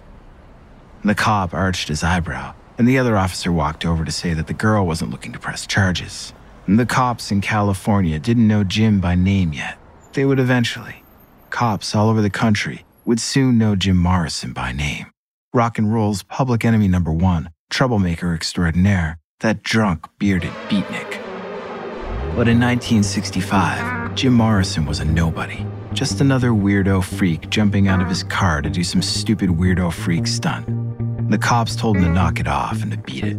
The 1.04 1.14
cop 1.14 1.54
arched 1.54 1.86
his 1.86 2.02
eyebrow, 2.02 2.54
and 2.78 2.88
the 2.88 2.98
other 2.98 3.18
officer 3.18 3.52
walked 3.52 3.84
over 3.84 4.04
to 4.04 4.12
say 4.12 4.32
that 4.32 4.46
the 4.46 4.54
girl 4.54 4.86
wasn't 4.86 5.10
looking 5.10 5.32
to 5.32 5.38
press 5.38 5.66
charges. 5.66 6.32
And 6.66 6.78
the 6.78 6.86
cops 6.86 7.30
in 7.32 7.40
California 7.40 8.18
didn't 8.18 8.46
know 8.46 8.62
Jim 8.62 9.00
by 9.00 9.16
name 9.16 9.52
yet. 9.52 9.78
They 10.12 10.24
would 10.24 10.38
eventually. 10.38 11.02
Cops 11.50 11.94
all 11.94 12.08
over 12.08 12.22
the 12.22 12.30
country 12.30 12.84
would 13.04 13.20
soon 13.20 13.58
know 13.58 13.74
Jim 13.74 13.96
Morrison 13.96 14.52
by 14.52 14.70
name. 14.70 15.06
Rock 15.52 15.78
and 15.78 15.92
roll's 15.92 16.22
public 16.22 16.64
enemy 16.64 16.88
number 16.88 17.10
one, 17.10 17.50
troublemaker 17.70 18.34
extraordinaire, 18.34 19.18
that 19.40 19.62
drunk, 19.62 20.06
bearded 20.18 20.52
beatnik. 20.68 21.10
But 22.36 22.46
in 22.46 22.60
1965, 22.60 24.14
Jim 24.14 24.34
Morrison 24.34 24.84
was 24.84 25.00
a 25.00 25.04
nobody. 25.04 25.64
Just 25.94 26.20
another 26.20 26.50
weirdo 26.50 27.02
freak 27.02 27.48
jumping 27.48 27.88
out 27.88 28.02
of 28.02 28.08
his 28.08 28.22
car 28.24 28.60
to 28.60 28.68
do 28.68 28.84
some 28.84 29.00
stupid 29.00 29.48
weirdo 29.48 29.92
freak 29.92 30.26
stunt. 30.26 30.68
The 31.28 31.36
cops 31.36 31.76
told 31.76 31.98
him 31.98 32.04
to 32.04 32.10
knock 32.10 32.40
it 32.40 32.48
off 32.48 32.82
and 32.82 32.90
to 32.90 32.96
beat 32.96 33.22
it. 33.22 33.36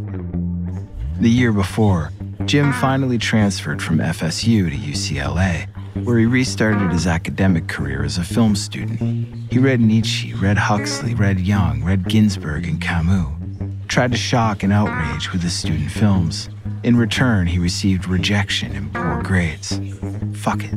The 1.20 1.30
year 1.30 1.52
before, 1.52 2.12
Jim 2.46 2.72
finally 2.74 3.18
transferred 3.18 3.82
from 3.82 3.98
FSU 3.98 4.70
to 4.70 4.76
UCLA, 4.76 5.68
where 6.06 6.20
he 6.20 6.28
restarted 6.28 6.92
his 6.92 7.08
academic 7.08 7.68
career 7.68 8.04
as 8.04 8.20
a 8.20 8.24
film 8.24 8.56
student. 8.56 9.00
He 9.52 9.58
read 9.58 9.82
Nietzsche, 9.82 10.36
read 10.36 10.60
Huxley, 10.60 11.16
read 11.16 11.40
Jung, 11.40 11.84
read 11.84 12.08
Ginsberg 12.08 12.68
and 12.68 12.80
Camus, 12.80 13.26
tried 13.88 14.12
to 14.12 14.18
shock 14.18 14.62
and 14.62 14.72
outrage 14.72 15.32
with 15.32 15.42
his 15.42 15.58
student 15.58 15.90
films. 15.90 16.48
In 16.84 16.96
return, 16.96 17.48
he 17.48 17.58
received 17.58 18.08
rejection 18.08 18.72
and 18.76 18.94
poor 18.94 19.24
grades. 19.24 19.82
Fuck 20.36 20.64
it. 20.64 20.76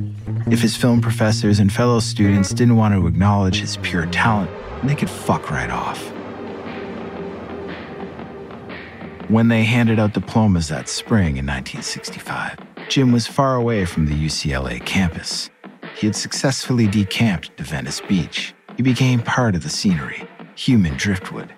If 0.50 0.62
his 0.62 0.76
film 0.76 1.02
professors 1.02 1.58
and 1.58 1.70
fellow 1.70 2.00
students 2.00 2.54
didn't 2.54 2.76
want 2.76 2.94
to 2.94 3.06
acknowledge 3.06 3.60
his 3.60 3.76
pure 3.76 4.06
talent, 4.06 4.50
they 4.82 4.94
could 4.94 5.10
fuck 5.10 5.50
right 5.50 5.70
off. 5.70 6.10
When 9.32 9.48
they 9.48 9.64
handed 9.64 9.98
out 9.98 10.12
diplomas 10.12 10.68
that 10.68 10.90
spring 10.90 11.38
in 11.38 11.46
1965, 11.46 12.54
Jim 12.90 13.12
was 13.12 13.26
far 13.26 13.56
away 13.56 13.86
from 13.86 14.04
the 14.04 14.12
UCLA 14.12 14.84
campus. 14.84 15.48
He 15.96 16.06
had 16.06 16.14
successfully 16.14 16.86
decamped 16.86 17.56
to 17.56 17.62
Venice 17.62 18.02
Beach. 18.02 18.52
He 18.76 18.82
became 18.82 19.22
part 19.22 19.54
of 19.54 19.62
the 19.62 19.70
scenery, 19.70 20.28
human 20.54 20.98
driftwood. 20.98 21.50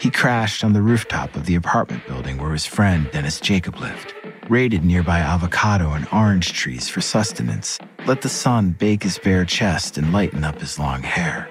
He 0.00 0.08
crashed 0.08 0.62
on 0.62 0.72
the 0.72 0.82
rooftop 0.82 1.34
of 1.34 1.46
the 1.46 1.56
apartment 1.56 2.06
building 2.06 2.38
where 2.38 2.52
his 2.52 2.64
friend 2.64 3.10
Dennis 3.10 3.40
Jakob 3.40 3.80
lived, 3.80 4.14
raided 4.48 4.84
nearby 4.84 5.18
avocado 5.18 5.94
and 5.94 6.06
orange 6.12 6.52
trees 6.52 6.88
for 6.88 7.00
sustenance, 7.00 7.80
let 8.06 8.22
the 8.22 8.28
sun 8.28 8.70
bake 8.70 9.02
his 9.02 9.18
bare 9.18 9.44
chest 9.44 9.98
and 9.98 10.12
lighten 10.12 10.44
up 10.44 10.60
his 10.60 10.78
long 10.78 11.02
hair. 11.02 11.48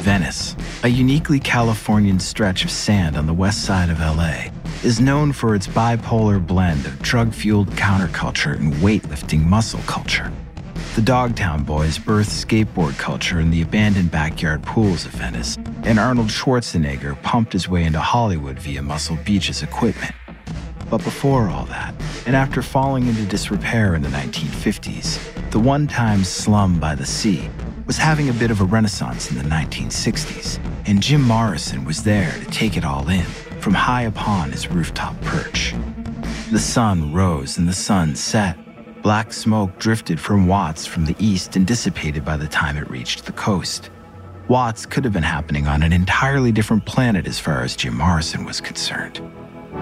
Venice, 0.00 0.54
a 0.82 0.88
uniquely 0.88 1.40
Californian 1.40 2.20
stretch 2.20 2.62
of 2.62 2.70
sand 2.70 3.16
on 3.16 3.26
the 3.26 3.32
west 3.32 3.64
side 3.64 3.88
of 3.88 3.98
LA, 4.00 4.50
is 4.84 5.00
known 5.00 5.32
for 5.32 5.54
its 5.54 5.66
bipolar 5.66 6.44
blend 6.44 6.86
of 6.86 7.00
drug 7.02 7.32
fueled 7.32 7.68
counterculture 7.70 8.56
and 8.56 8.72
weightlifting 8.74 9.44
muscle 9.44 9.80
culture. 9.86 10.32
The 10.94 11.02
Dogtown 11.02 11.64
Boys 11.64 11.98
birthed 11.98 12.44
skateboard 12.44 12.98
culture 12.98 13.40
in 13.40 13.50
the 13.50 13.62
abandoned 13.62 14.10
backyard 14.10 14.62
pools 14.62 15.04
of 15.04 15.12
Venice, 15.12 15.56
and 15.84 15.98
Arnold 15.98 16.28
Schwarzenegger 16.28 17.20
pumped 17.22 17.52
his 17.52 17.68
way 17.68 17.84
into 17.84 18.00
Hollywood 18.00 18.58
via 18.58 18.82
Muscle 18.82 19.18
Beach's 19.24 19.62
equipment. 19.62 20.14
But 20.88 21.04
before 21.04 21.48
all 21.48 21.66
that, 21.66 21.94
and 22.26 22.34
after 22.36 22.62
falling 22.62 23.06
into 23.06 23.24
disrepair 23.24 23.94
in 23.94 24.02
the 24.02 24.08
1950s, 24.08 25.50
the 25.50 25.58
one 25.58 25.86
time 25.86 26.24
slum 26.24 26.80
by 26.80 26.94
the 26.94 27.06
sea 27.06 27.50
was 27.86 27.98
having 27.98 28.28
a 28.28 28.32
bit 28.32 28.50
of 28.50 28.60
a 28.60 28.64
renaissance 28.64 29.30
in 29.30 29.36
the 29.36 29.44
1960s, 29.44 30.58
and 30.86 31.02
Jim 31.02 31.22
Morrison 31.22 31.84
was 31.84 32.02
there 32.04 32.32
to 32.32 32.44
take 32.46 32.76
it 32.76 32.84
all 32.84 33.08
in 33.08 33.26
from 33.66 33.74
high 33.74 34.02
upon 34.02 34.52
his 34.52 34.70
rooftop 34.70 35.20
perch. 35.22 35.74
The 36.52 36.58
sun 36.60 37.12
rose 37.12 37.58
and 37.58 37.66
the 37.66 37.72
sun 37.72 38.14
set. 38.14 38.56
Black 39.02 39.32
smoke 39.32 39.76
drifted 39.80 40.20
from 40.20 40.46
Watts 40.46 40.86
from 40.86 41.04
the 41.04 41.16
east 41.18 41.56
and 41.56 41.66
dissipated 41.66 42.24
by 42.24 42.36
the 42.36 42.46
time 42.46 42.76
it 42.76 42.88
reached 42.88 43.24
the 43.24 43.32
coast. 43.32 43.90
Watts 44.46 44.86
could 44.86 45.02
have 45.02 45.12
been 45.12 45.24
happening 45.24 45.66
on 45.66 45.82
an 45.82 45.92
entirely 45.92 46.52
different 46.52 46.86
planet 46.86 47.26
as 47.26 47.40
far 47.40 47.62
as 47.62 47.74
Jim 47.74 47.96
Morrison 47.96 48.44
was 48.44 48.60
concerned. 48.60 49.20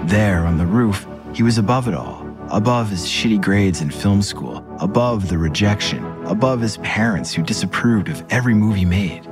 There 0.04 0.46
on 0.46 0.56
the 0.56 0.64
roof, 0.64 1.06
he 1.34 1.42
was 1.42 1.58
above 1.58 1.86
it 1.86 1.92
all, 1.92 2.26
above 2.48 2.88
his 2.88 3.04
shitty 3.04 3.42
grades 3.42 3.82
in 3.82 3.90
film 3.90 4.22
school, 4.22 4.64
above 4.80 5.28
the 5.28 5.36
rejection, 5.36 6.02
above 6.24 6.62
his 6.62 6.78
parents 6.78 7.34
who 7.34 7.42
disapproved 7.42 8.08
of 8.08 8.24
every 8.30 8.54
move 8.54 8.76
he 8.76 8.86
made. 8.86 9.28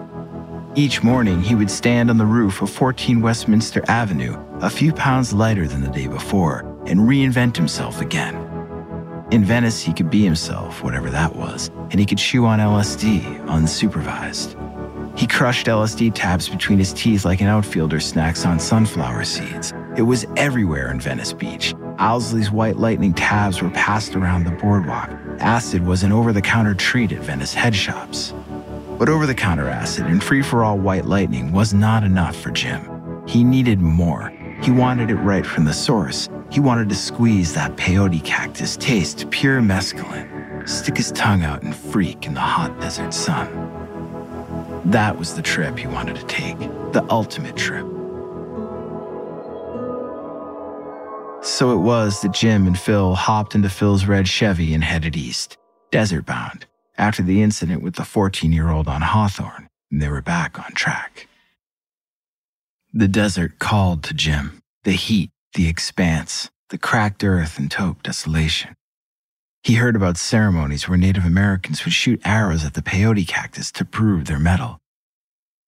Each 0.74 1.02
morning, 1.02 1.42
he 1.42 1.54
would 1.54 1.70
stand 1.70 2.08
on 2.08 2.16
the 2.16 2.24
roof 2.24 2.62
of 2.62 2.70
14 2.70 3.20
Westminster 3.20 3.84
Avenue, 3.88 4.42
a 4.62 4.70
few 4.70 4.90
pounds 4.90 5.34
lighter 5.34 5.68
than 5.68 5.82
the 5.82 5.90
day 5.90 6.06
before, 6.06 6.60
and 6.86 7.00
reinvent 7.00 7.58
himself 7.58 8.00
again. 8.00 8.34
In 9.30 9.44
Venice, 9.44 9.82
he 9.82 9.92
could 9.92 10.08
be 10.08 10.24
himself, 10.24 10.82
whatever 10.82 11.10
that 11.10 11.36
was, 11.36 11.70
and 11.90 12.00
he 12.00 12.06
could 12.06 12.16
chew 12.16 12.46
on 12.46 12.58
LSD 12.58 13.20
unsupervised. 13.48 14.56
He 15.18 15.26
crushed 15.26 15.66
LSD 15.66 16.12
tabs 16.14 16.48
between 16.48 16.78
his 16.78 16.94
teeth 16.94 17.26
like 17.26 17.42
an 17.42 17.48
outfielder 17.48 18.00
snacks 18.00 18.46
on 18.46 18.58
sunflower 18.58 19.24
seeds. 19.24 19.74
It 19.98 20.02
was 20.02 20.24
everywhere 20.38 20.90
in 20.90 21.00
Venice 21.00 21.34
Beach. 21.34 21.74
Owsley's 21.98 22.50
white 22.50 22.78
lightning 22.78 23.12
tabs 23.12 23.60
were 23.60 23.70
passed 23.70 24.16
around 24.16 24.44
the 24.44 24.52
boardwalk. 24.52 25.10
Acid 25.38 25.84
was 25.84 26.02
an 26.02 26.12
over 26.12 26.32
the 26.32 26.40
counter 26.40 26.72
treat 26.72 27.12
at 27.12 27.20
Venice 27.20 27.52
head 27.52 27.76
shops. 27.76 28.32
But 29.02 29.08
over 29.08 29.26
the 29.26 29.34
counter 29.34 29.68
acid 29.68 30.06
and 30.06 30.22
free 30.22 30.42
for 30.42 30.62
all 30.62 30.78
white 30.78 31.06
lightning 31.06 31.50
was 31.50 31.74
not 31.74 32.04
enough 32.04 32.36
for 32.36 32.52
Jim. 32.52 33.24
He 33.26 33.42
needed 33.42 33.80
more. 33.80 34.32
He 34.62 34.70
wanted 34.70 35.10
it 35.10 35.16
right 35.16 35.44
from 35.44 35.64
the 35.64 35.72
source. 35.72 36.28
He 36.52 36.60
wanted 36.60 36.88
to 36.88 36.94
squeeze 36.94 37.52
that 37.54 37.74
peyote 37.74 38.22
cactus 38.22 38.76
taste 38.76 39.28
pure 39.30 39.60
mescaline, 39.60 40.68
stick 40.68 40.96
his 40.96 41.10
tongue 41.10 41.42
out 41.42 41.64
and 41.64 41.74
freak 41.74 42.26
in 42.26 42.34
the 42.34 42.40
hot 42.40 42.80
desert 42.80 43.12
sun. 43.12 43.48
That 44.84 45.18
was 45.18 45.34
the 45.34 45.42
trip 45.42 45.76
he 45.76 45.88
wanted 45.88 46.14
to 46.14 46.26
take, 46.26 46.60
the 46.92 47.04
ultimate 47.10 47.56
trip. 47.56 47.84
So 51.42 51.72
it 51.72 51.80
was 51.82 52.20
that 52.22 52.30
Jim 52.30 52.68
and 52.68 52.78
Phil 52.78 53.16
hopped 53.16 53.56
into 53.56 53.68
Phil's 53.68 54.06
red 54.06 54.28
Chevy 54.28 54.74
and 54.74 54.84
headed 54.84 55.16
east, 55.16 55.58
desert 55.90 56.24
bound, 56.24 56.66
after 56.96 57.22
the 57.22 57.42
incident 57.42 57.82
with 57.82 57.94
the 57.94 58.04
14 58.04 58.52
year 58.52 58.70
old 58.70 58.88
on 58.88 59.02
Hawthorne, 59.02 59.68
they 59.90 60.08
were 60.08 60.22
back 60.22 60.58
on 60.58 60.72
track. 60.72 61.28
The 62.92 63.08
desert 63.08 63.58
called 63.58 64.02
to 64.04 64.14
Jim, 64.14 64.62
the 64.84 64.92
heat, 64.92 65.30
the 65.54 65.68
expanse, 65.68 66.50
the 66.70 66.78
cracked 66.78 67.24
earth 67.24 67.58
and 67.58 67.70
taupe 67.70 68.02
desolation. 68.02 68.74
He 69.62 69.74
heard 69.74 69.94
about 69.94 70.16
ceremonies 70.16 70.88
where 70.88 70.98
Native 70.98 71.24
Americans 71.24 71.84
would 71.84 71.94
shoot 71.94 72.20
arrows 72.24 72.64
at 72.64 72.74
the 72.74 72.82
peyote 72.82 73.26
cactus 73.28 73.70
to 73.72 73.84
prove 73.84 74.24
their 74.24 74.38
mettle. 74.38 74.78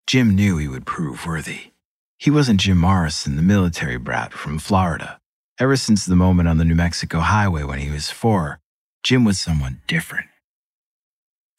Jim 0.07 0.35
knew 0.35 0.59
he 0.59 0.69
would 0.69 0.85
prove 0.85 1.27
worthy. 1.27 1.73
He 2.19 2.31
wasn't 2.31 2.61
Jim 2.61 2.79
Morrison, 2.79 3.37
the 3.37 3.43
military 3.43 3.97
brat 3.97 4.33
from 4.33 4.59
Florida. 4.59 5.21
Ever 5.59 5.77
since 5.77 6.05
the 6.05 6.17
moment 6.17 6.49
on 6.49 6.59
the 6.59 6.65
New 6.65 6.75
Mexico 6.75 7.21
highway 7.21 7.63
when 7.63 7.79
he 7.79 7.91
was 7.91 8.11
four, 8.11 8.59
Jim 9.03 9.25
was 9.25 9.39
someone 9.39 9.81
different. 9.87 10.27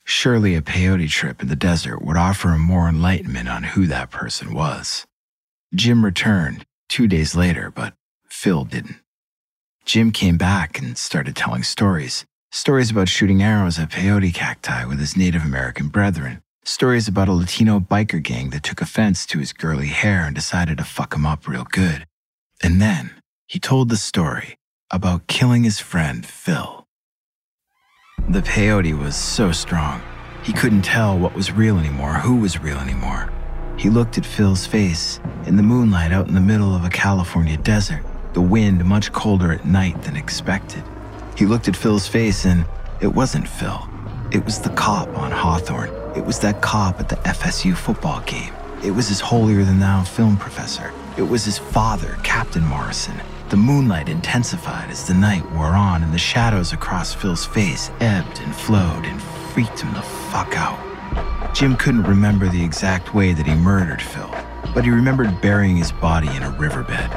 Surely 0.08 0.54
a 0.54 0.62
peyote 0.62 1.10
trip 1.10 1.41
in 1.41 1.48
the 1.48 1.56
desert 1.56 2.02
would 2.04 2.15
offer 2.15 2.50
him 2.50 2.62
more 2.62 2.88
enlightenment 2.88 3.50
on 3.50 3.63
who 3.63 3.88
that 3.88 4.12
person 4.12 4.54
was. 4.54 5.04
Jim 5.74 6.06
returned 6.06 6.63
two 6.88 7.08
days 7.08 7.36
later, 7.36 7.72
but 7.72 7.96
Phil 8.30 8.65
didn't. 8.65 8.98
Jim 9.84 10.12
came 10.12 10.38
back 10.38 10.80
and 10.80 10.96
started 10.96 11.36
telling 11.36 11.63
stories. 11.63 12.24
Stories 12.52 12.91
about 12.91 13.10
shooting 13.10 13.41
arrows 13.41 13.80
at 13.80 13.89
peyote 13.89 14.34
cacti 14.34 14.86
with 14.86 15.00
his 15.00 15.18
Native 15.18 15.44
American 15.44 15.88
brethren. 15.88 16.41
Stories 16.63 17.08
about 17.08 17.28
a 17.28 17.34
Latino 17.34 17.80
biker 17.80 18.22
gang 18.22 18.52
that 18.52 18.63
took 18.63 18.82
offense 18.82 19.26
to 19.26 19.39
his 19.39 19.54
girly 19.54 19.88
hair 19.88 20.22
and 20.26 20.36
decided 20.36 20.78
to 20.78 20.84
fuck 20.84 21.15
him 21.15 21.26
up 21.26 21.48
real 21.48 21.65
good. 21.65 22.06
And 22.62 22.80
then 22.80 23.12
he 23.48 23.60
told 23.60 23.89
the 23.89 23.98
story 23.98 24.58
about 24.91 25.28
killing 25.28 25.63
his 25.63 25.80
friend 25.80 26.26
Phil. 26.26 26.85
The 28.28 28.41
peyote 28.41 28.97
was 28.97 29.15
so 29.15 29.51
strong, 29.51 30.01
he 30.41 30.51
couldn't 30.51 30.82
tell 30.82 31.17
what 31.17 31.36
was 31.36 31.51
real 31.51 31.78
anymore, 31.78 32.15
who 32.15 32.38
was 32.38 32.60
real 32.60 32.80
anymore. 32.80 33.32
He 33.78 33.89
looked 33.89 34.17
at 34.17 34.25
Phil's 34.25 34.65
face 34.65 35.19
in 35.45 35.58
the 35.58 35.63
moonlight 35.63 36.12
out 36.12 36.28
in 36.28 36.34
the 36.34 36.41
middle 36.41 36.75
of 36.75 36.84
a 36.84 36.89
California 36.89 37.56
desert 37.56 38.04
the 38.34 38.41
wind 38.41 38.84
much 38.84 39.13
colder 39.13 39.51
at 39.51 39.63
night 39.63 40.01
than 40.01 40.15
expected. 40.15 40.84
He 41.38 41.45
looked 41.45 41.67
at 41.67 41.78
Phil's 41.78 42.08
face 42.08 42.45
and 42.45 42.65
it 42.99 43.08
wasn't 43.08 43.47
Phil. 43.47 43.88
It 44.32 44.43
was 44.43 44.60
the 44.60 44.71
cop 44.71 45.08
on 45.17 45.32
Hawthorne. 45.32 45.91
It 46.17 46.25
was 46.25 46.39
that 46.39 46.62
cop 46.62 46.99
at 46.99 47.08
the 47.08 47.17
FSU 47.17 47.75
football 47.75 48.21
game. 48.21 48.54
It 48.84 48.91
was 48.91 49.08
his 49.08 49.21
holier 49.21 49.63
than 49.63 49.80
thou 49.80 50.04
film 50.04 50.36
professor. 50.36 50.91
It 51.15 51.21
was 51.21 51.45
his 51.45 51.60
father, 51.60 52.17
Captain 52.23 52.65
Morrison. 52.65 53.15
The 53.50 53.58
moonlight 53.58 54.10
intensified 54.10 54.90
as 54.90 55.06
the 55.06 55.14
night 55.14 55.50
wore 55.52 55.68
on, 55.68 56.02
and 56.02 56.12
the 56.12 56.18
shadows 56.18 56.74
across 56.74 57.14
Phil's 57.14 57.46
face 57.46 57.92
ebbed 58.00 58.40
and 58.40 58.56
flowed 58.56 59.06
and 59.06 59.22
freaked 59.22 59.82
him 59.82 59.94
the 59.94 60.02
fuck 60.02 60.58
out. 60.58 60.80
Jim 61.54 61.76
couldn't 61.78 62.04
remember 62.04 62.48
the 62.50 62.64
exact 62.64 63.14
way 63.14 63.34
that 63.34 63.46
he 63.46 63.54
murdered 63.54 64.02
Phil, 64.02 64.34
but 64.74 64.84
he 64.84 64.90
remembered 64.90 65.42
burying 65.42 65.78
his 65.78 65.92
body 65.92 66.28
in 66.36 66.42
a 66.42 66.50
riverbed. 66.50 67.12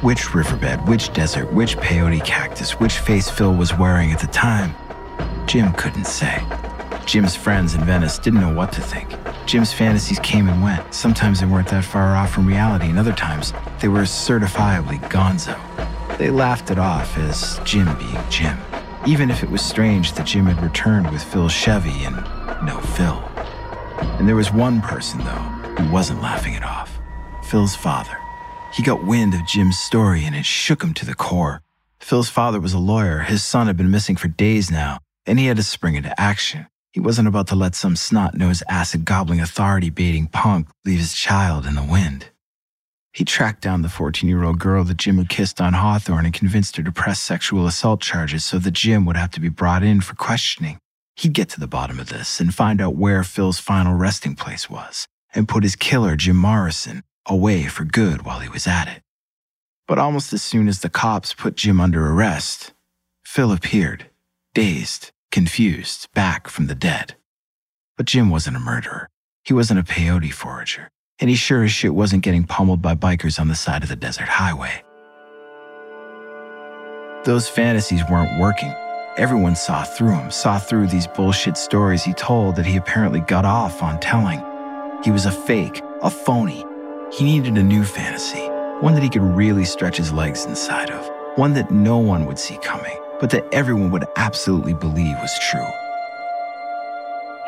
Which 0.00 0.34
riverbed, 0.34 0.88
which 0.88 1.12
desert, 1.12 1.52
which 1.52 1.76
peyote 1.76 2.24
cactus, 2.24 2.80
which 2.80 2.98
face 2.98 3.28
Phil 3.28 3.54
was 3.54 3.76
wearing 3.76 4.12
at 4.12 4.20
the 4.20 4.28
time, 4.28 4.74
Jim 5.46 5.74
couldn't 5.74 6.06
say. 6.06 6.42
Jim's 7.06 7.36
friends 7.36 7.76
in 7.76 7.84
Venice 7.84 8.18
didn't 8.18 8.40
know 8.40 8.52
what 8.52 8.72
to 8.72 8.80
think. 8.80 9.14
Jim's 9.46 9.72
fantasies 9.72 10.18
came 10.18 10.48
and 10.48 10.60
went. 10.60 10.92
Sometimes 10.92 11.38
they 11.38 11.46
weren't 11.46 11.68
that 11.68 11.84
far 11.84 12.16
off 12.16 12.32
from 12.32 12.46
reality, 12.46 12.86
and 12.90 12.98
other 12.98 13.12
times 13.12 13.52
they 13.80 13.86
were 13.86 14.00
certifiably 14.00 14.98
gonzo. 15.08 15.56
They 16.18 16.30
laughed 16.30 16.72
it 16.72 16.80
off 16.80 17.16
as 17.16 17.60
Jim 17.64 17.96
being 17.96 18.18
Jim, 18.28 18.58
even 19.06 19.30
if 19.30 19.44
it 19.44 19.50
was 19.50 19.62
strange 19.62 20.14
that 20.14 20.26
Jim 20.26 20.46
had 20.46 20.60
returned 20.60 21.08
with 21.12 21.22
Phil's 21.22 21.52
Chevy 21.52 22.04
and 22.04 22.16
no 22.66 22.80
Phil. 22.96 23.22
And 24.18 24.26
there 24.26 24.34
was 24.34 24.52
one 24.52 24.80
person, 24.80 25.20
though, 25.20 25.46
who 25.78 25.92
wasn't 25.92 26.22
laughing 26.22 26.54
it 26.54 26.64
off 26.64 26.98
Phil's 27.44 27.76
father. 27.76 28.18
He 28.72 28.82
got 28.82 29.04
wind 29.04 29.32
of 29.32 29.46
Jim's 29.46 29.78
story 29.78 30.24
and 30.24 30.34
it 30.34 30.44
shook 30.44 30.82
him 30.82 30.92
to 30.94 31.06
the 31.06 31.14
core. 31.14 31.62
Phil's 32.00 32.28
father 32.28 32.58
was 32.58 32.72
a 32.72 32.78
lawyer. 32.78 33.20
His 33.20 33.44
son 33.44 33.68
had 33.68 33.76
been 33.76 33.92
missing 33.92 34.16
for 34.16 34.26
days 34.26 34.70
now, 34.72 34.98
and 35.24 35.38
he 35.38 35.46
had 35.46 35.56
to 35.56 35.62
spring 35.62 35.94
into 35.94 36.20
action. 36.20 36.66
He 36.96 37.00
wasn't 37.00 37.28
about 37.28 37.48
to 37.48 37.54
let 37.54 37.74
some 37.74 37.94
snot 37.94 38.34
nosed 38.34 38.62
acid 38.70 39.04
gobbling 39.04 39.38
authority 39.38 39.90
baiting 39.90 40.28
punk 40.28 40.68
leave 40.86 40.98
his 40.98 41.12
child 41.12 41.66
in 41.66 41.74
the 41.74 41.82
wind. 41.82 42.30
He 43.12 43.22
tracked 43.22 43.60
down 43.60 43.82
the 43.82 43.90
14 43.90 44.26
year 44.26 44.44
old 44.44 44.58
girl 44.58 44.82
that 44.84 44.96
Jim 44.96 45.18
had 45.18 45.28
kissed 45.28 45.60
on 45.60 45.74
Hawthorne 45.74 46.24
and 46.24 46.32
convinced 46.32 46.78
her 46.78 46.82
to 46.82 46.90
press 46.90 47.20
sexual 47.20 47.66
assault 47.66 48.00
charges 48.00 48.46
so 48.46 48.58
that 48.60 48.70
Jim 48.70 49.04
would 49.04 49.18
have 49.18 49.30
to 49.32 49.40
be 49.40 49.50
brought 49.50 49.82
in 49.82 50.00
for 50.00 50.14
questioning. 50.14 50.78
He'd 51.16 51.34
get 51.34 51.50
to 51.50 51.60
the 51.60 51.66
bottom 51.66 52.00
of 52.00 52.08
this 52.08 52.40
and 52.40 52.54
find 52.54 52.80
out 52.80 52.96
where 52.96 53.22
Phil's 53.22 53.58
final 53.58 53.92
resting 53.92 54.34
place 54.34 54.70
was 54.70 55.06
and 55.34 55.46
put 55.46 55.64
his 55.64 55.76
killer, 55.76 56.16
Jim 56.16 56.36
Morrison, 56.36 57.02
away 57.28 57.64
for 57.64 57.84
good 57.84 58.22
while 58.22 58.38
he 58.38 58.48
was 58.48 58.66
at 58.66 58.88
it. 58.88 59.02
But 59.86 59.98
almost 59.98 60.32
as 60.32 60.42
soon 60.42 60.66
as 60.66 60.80
the 60.80 60.88
cops 60.88 61.34
put 61.34 61.56
Jim 61.56 61.78
under 61.78 62.10
arrest, 62.10 62.72
Phil 63.22 63.52
appeared, 63.52 64.06
dazed 64.54 65.10
confused, 65.36 66.08
back 66.14 66.48
from 66.48 66.66
the 66.66 66.74
dead. 66.74 67.14
But 67.98 68.06
Jim 68.06 68.30
wasn't 68.30 68.56
a 68.56 68.58
murderer. 68.58 69.10
He 69.44 69.52
wasn't 69.52 69.78
a 69.78 69.82
peyote 69.82 70.32
forager. 70.32 70.88
And 71.20 71.28
he 71.28 71.36
sure 71.36 71.62
as 71.62 71.70
shit 71.70 71.94
wasn't 71.94 72.22
getting 72.22 72.44
pummeled 72.44 72.80
by 72.80 72.94
bikers 72.94 73.38
on 73.38 73.48
the 73.48 73.54
side 73.54 73.82
of 73.82 73.90
the 73.90 73.96
desert 73.96 74.28
highway. 74.28 74.82
Those 77.26 77.50
fantasies 77.50 78.00
weren't 78.10 78.40
working. 78.40 78.72
Everyone 79.18 79.56
saw 79.56 79.84
through 79.84 80.14
him, 80.14 80.30
saw 80.30 80.58
through 80.58 80.86
these 80.86 81.06
bullshit 81.06 81.58
stories 81.58 82.02
he 82.02 82.14
told 82.14 82.56
that 82.56 82.64
he 82.64 82.78
apparently 82.78 83.20
got 83.20 83.44
off 83.44 83.82
on 83.82 84.00
telling. 84.00 84.42
He 85.04 85.10
was 85.10 85.26
a 85.26 85.30
fake, 85.30 85.82
a 86.00 86.08
phony. 86.08 86.64
He 87.12 87.24
needed 87.24 87.58
a 87.58 87.62
new 87.62 87.84
fantasy, 87.84 88.46
one 88.80 88.94
that 88.94 89.02
he 89.02 89.10
could 89.10 89.36
really 89.36 89.66
stretch 89.66 89.98
his 89.98 90.14
legs 90.14 90.46
inside 90.46 90.88
of, 90.88 91.10
one 91.36 91.52
that 91.52 91.70
no 91.70 91.98
one 91.98 92.24
would 92.24 92.38
see 92.38 92.56
coming 92.62 92.96
but 93.20 93.30
that 93.30 93.46
everyone 93.52 93.90
would 93.90 94.04
absolutely 94.16 94.74
believe 94.74 95.16
was 95.18 95.38
true. 95.38 95.66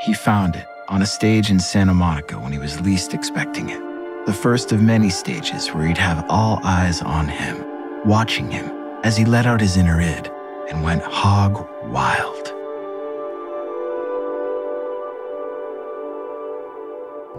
He 0.00 0.14
found 0.14 0.56
it 0.56 0.66
on 0.88 1.02
a 1.02 1.06
stage 1.06 1.50
in 1.50 1.60
Santa 1.60 1.92
Monica 1.92 2.38
when 2.38 2.52
he 2.52 2.58
was 2.58 2.80
least 2.80 3.12
expecting 3.12 3.68
it. 3.68 3.80
The 4.26 4.32
first 4.32 4.72
of 4.72 4.82
many 4.82 5.10
stages 5.10 5.68
where 5.68 5.86
he'd 5.86 5.98
have 5.98 6.24
all 6.28 6.60
eyes 6.64 7.02
on 7.02 7.28
him, 7.28 7.64
watching 8.06 8.50
him 8.50 8.70
as 9.04 9.16
he 9.16 9.24
let 9.24 9.46
out 9.46 9.60
his 9.60 9.76
inner 9.76 10.00
id 10.00 10.30
and 10.70 10.82
went 10.82 11.02
hog 11.02 11.66
wild. 11.90 12.54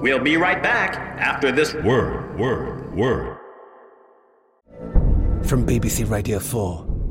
We'll 0.02 0.20
be 0.20 0.38
right 0.38 0.64
back 0.64 0.96
after 1.20 1.52
this 1.52 1.74
word, 1.74 2.40
word, 2.40 2.96
word. 2.96 3.38
From 5.46 5.66
BBC 5.66 6.10
Radio 6.10 6.40
4. 6.40 6.89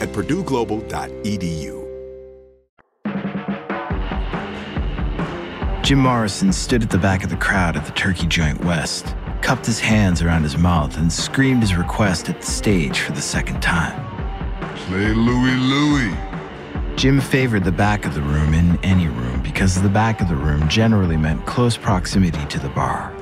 at 0.00 0.08
purdueglobal.edu. 0.10 1.78
Jim 5.82 6.00
Morrison 6.00 6.52
stood 6.52 6.82
at 6.82 6.90
the 6.90 6.98
back 6.98 7.24
of 7.24 7.30
the 7.30 7.36
crowd 7.36 7.74
at 7.74 7.86
the 7.86 7.92
Turkey 7.92 8.26
Joint 8.26 8.62
West, 8.62 9.14
cupped 9.40 9.64
his 9.64 9.80
hands 9.80 10.20
around 10.20 10.42
his 10.42 10.58
mouth, 10.58 10.98
and 10.98 11.10
screamed 11.10 11.62
his 11.62 11.74
request 11.74 12.28
at 12.28 12.40
the 12.40 12.46
stage 12.46 13.00
for 13.00 13.12
the 13.12 13.22
second 13.22 13.62
time. 13.62 14.04
Play 14.76 15.14
Louie 15.14 15.56
Louie. 15.56 16.14
Jim 16.96 17.20
favored 17.22 17.64
the 17.64 17.72
back 17.72 18.04
of 18.04 18.14
the 18.14 18.20
room 18.20 18.52
in 18.52 18.78
any 18.84 19.06
room 19.06 19.40
because 19.40 19.80
the 19.80 19.88
back 19.88 20.20
of 20.20 20.28
the 20.28 20.36
room 20.36 20.68
generally 20.68 21.16
meant 21.16 21.46
close 21.46 21.76
proximity 21.76 22.44
to 22.48 22.58
the 22.58 22.68
bar. 22.70 23.14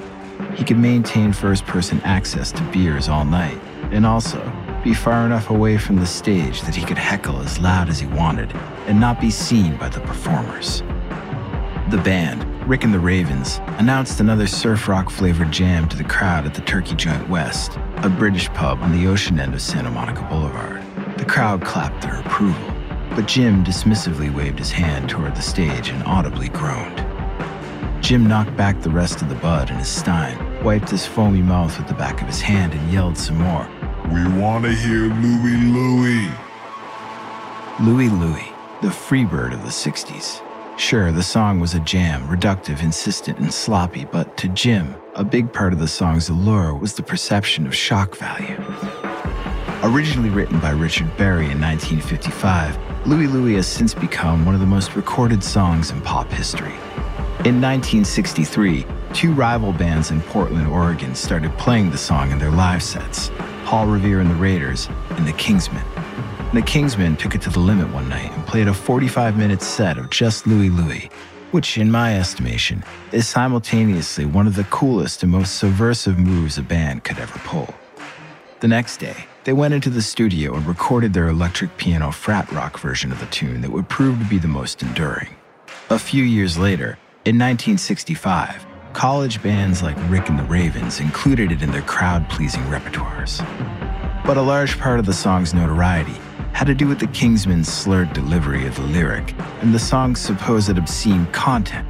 He 0.54 0.64
could 0.64 0.78
maintain 0.78 1.32
first 1.32 1.64
person 1.66 2.00
access 2.00 2.50
to 2.50 2.62
beers 2.72 3.08
all 3.08 3.24
night, 3.24 3.60
and 3.92 4.04
also 4.04 4.40
be 4.86 4.94
far 4.94 5.26
enough 5.26 5.50
away 5.50 5.76
from 5.76 5.96
the 5.96 6.06
stage 6.06 6.62
that 6.62 6.76
he 6.76 6.84
could 6.84 6.96
heckle 6.96 7.40
as 7.40 7.58
loud 7.58 7.88
as 7.88 7.98
he 7.98 8.06
wanted 8.06 8.54
and 8.86 9.00
not 9.00 9.20
be 9.20 9.32
seen 9.32 9.76
by 9.78 9.88
the 9.88 9.98
performers. 9.98 10.82
The 11.90 12.00
band, 12.04 12.44
Rick 12.68 12.84
and 12.84 12.94
the 12.94 13.00
Ravens, 13.00 13.58
announced 13.78 14.20
another 14.20 14.46
surf 14.46 14.86
rock 14.86 15.10
flavored 15.10 15.50
jam 15.50 15.88
to 15.88 15.96
the 15.96 16.04
crowd 16.04 16.46
at 16.46 16.54
the 16.54 16.60
Turkey 16.60 16.94
Joint 16.94 17.28
West, 17.28 17.76
a 17.96 18.08
British 18.08 18.48
pub 18.50 18.78
on 18.80 18.92
the 18.92 19.08
ocean 19.08 19.40
end 19.40 19.54
of 19.54 19.60
Santa 19.60 19.90
Monica 19.90 20.22
Boulevard. 20.30 20.80
The 21.18 21.24
crowd 21.24 21.64
clapped 21.64 22.02
their 22.02 22.20
approval, 22.20 22.72
but 23.10 23.26
Jim 23.26 23.64
dismissively 23.64 24.32
waved 24.32 24.60
his 24.60 24.70
hand 24.70 25.10
toward 25.10 25.34
the 25.34 25.42
stage 25.42 25.88
and 25.88 26.00
audibly 26.04 26.48
groaned. 26.48 27.04
Jim 28.00 28.28
knocked 28.28 28.56
back 28.56 28.80
the 28.80 28.90
rest 28.90 29.20
of 29.20 29.30
the 29.30 29.34
bud 29.34 29.68
in 29.68 29.78
his 29.78 29.88
stein, 29.88 30.62
wiped 30.62 30.90
his 30.90 31.04
foamy 31.04 31.42
mouth 31.42 31.76
with 31.76 31.88
the 31.88 31.94
back 31.94 32.22
of 32.22 32.28
his 32.28 32.40
hand, 32.40 32.72
and 32.72 32.92
yelled 32.92 33.18
some 33.18 33.38
more. 33.38 33.68
We 34.12 34.24
want 34.40 34.64
to 34.64 34.72
hear 34.72 35.12
Louie 35.14 35.56
Louie. 35.56 36.30
Louie 37.80 38.08
Louie, 38.08 38.52
the 38.80 38.88
freebird 38.88 39.52
of 39.52 39.62
the 39.62 39.68
60s. 39.68 40.40
Sure, 40.78 41.10
the 41.10 41.24
song 41.24 41.58
was 41.58 41.74
a 41.74 41.80
jam, 41.80 42.22
reductive, 42.28 42.84
insistent, 42.84 43.38
and 43.38 43.52
sloppy, 43.52 44.04
but 44.04 44.36
to 44.36 44.48
Jim, 44.48 44.94
a 45.16 45.24
big 45.24 45.52
part 45.52 45.72
of 45.72 45.80
the 45.80 45.88
song's 45.88 46.28
allure 46.28 46.72
was 46.76 46.94
the 46.94 47.02
perception 47.02 47.66
of 47.66 47.74
shock 47.74 48.14
value. 48.14 48.56
Originally 49.82 50.30
written 50.30 50.60
by 50.60 50.70
Richard 50.70 51.14
Berry 51.16 51.50
in 51.50 51.60
1955, 51.60 52.78
Louie 53.08 53.26
Louie 53.26 53.54
has 53.54 53.66
since 53.66 53.92
become 53.92 54.46
one 54.46 54.54
of 54.54 54.60
the 54.60 54.66
most 54.66 54.94
recorded 54.94 55.42
songs 55.42 55.90
in 55.90 56.00
pop 56.02 56.30
history. 56.30 56.74
In 57.44 57.60
1963, 57.60 58.86
two 59.16 59.32
rival 59.32 59.72
bands 59.72 60.10
in 60.10 60.20
Portland, 60.20 60.66
Oregon 60.66 61.14
started 61.14 61.50
playing 61.56 61.90
the 61.90 61.96
song 61.96 62.32
in 62.32 62.38
their 62.38 62.50
live 62.50 62.82
sets 62.82 63.30
Paul 63.64 63.86
Revere 63.86 64.20
and 64.20 64.30
the 64.30 64.34
Raiders, 64.34 64.90
and 65.08 65.26
the 65.26 65.32
Kingsmen. 65.32 65.82
The 66.52 66.60
Kingsmen 66.60 67.18
took 67.18 67.34
it 67.34 67.40
to 67.42 67.50
the 67.50 67.58
limit 67.58 67.90
one 67.94 68.10
night 68.10 68.30
and 68.30 68.46
played 68.46 68.68
a 68.68 68.74
45 68.74 69.38
minute 69.38 69.62
set 69.62 69.96
of 69.96 70.10
just 70.10 70.46
Louie 70.46 70.68
Louie, 70.68 71.08
which, 71.50 71.78
in 71.78 71.90
my 71.90 72.18
estimation, 72.18 72.84
is 73.10 73.26
simultaneously 73.26 74.26
one 74.26 74.46
of 74.46 74.54
the 74.54 74.64
coolest 74.64 75.22
and 75.22 75.32
most 75.32 75.56
subversive 75.56 76.18
moves 76.18 76.58
a 76.58 76.62
band 76.62 77.02
could 77.02 77.18
ever 77.18 77.38
pull. 77.38 77.74
The 78.60 78.68
next 78.68 78.98
day, 78.98 79.16
they 79.44 79.54
went 79.54 79.72
into 79.72 79.88
the 79.88 80.02
studio 80.02 80.54
and 80.54 80.66
recorded 80.66 81.14
their 81.14 81.28
electric 81.28 81.74
piano 81.78 82.12
frat 82.12 82.52
rock 82.52 82.78
version 82.78 83.10
of 83.10 83.20
the 83.20 83.26
tune 83.26 83.62
that 83.62 83.72
would 83.72 83.88
prove 83.88 84.18
to 84.18 84.26
be 84.26 84.38
the 84.38 84.46
most 84.46 84.82
enduring. 84.82 85.34
A 85.88 85.98
few 85.98 86.22
years 86.22 86.58
later, 86.58 86.98
in 87.24 87.38
1965, 87.38 88.66
college 88.96 89.42
bands 89.42 89.82
like 89.82 89.94
Rick 90.08 90.30
and 90.30 90.38
the 90.38 90.44
Ravens 90.44 91.00
included 91.00 91.52
it 91.52 91.60
in 91.60 91.70
their 91.70 91.82
crowd 91.82 92.26
pleasing 92.30 92.62
repertoires. 92.62 93.44
But 94.24 94.38
a 94.38 94.42
large 94.42 94.78
part 94.78 94.98
of 94.98 95.04
the 95.04 95.12
song's 95.12 95.52
notoriety 95.52 96.16
had 96.54 96.66
to 96.66 96.74
do 96.74 96.88
with 96.88 96.98
the 96.98 97.06
Kingsmen's 97.08 97.70
slurred 97.70 98.14
delivery 98.14 98.66
of 98.66 98.74
the 98.74 98.84
lyric 98.84 99.34
and 99.60 99.74
the 99.74 99.78
song's 99.78 100.18
supposed 100.18 100.78
obscene 100.78 101.26
content. 101.26 101.86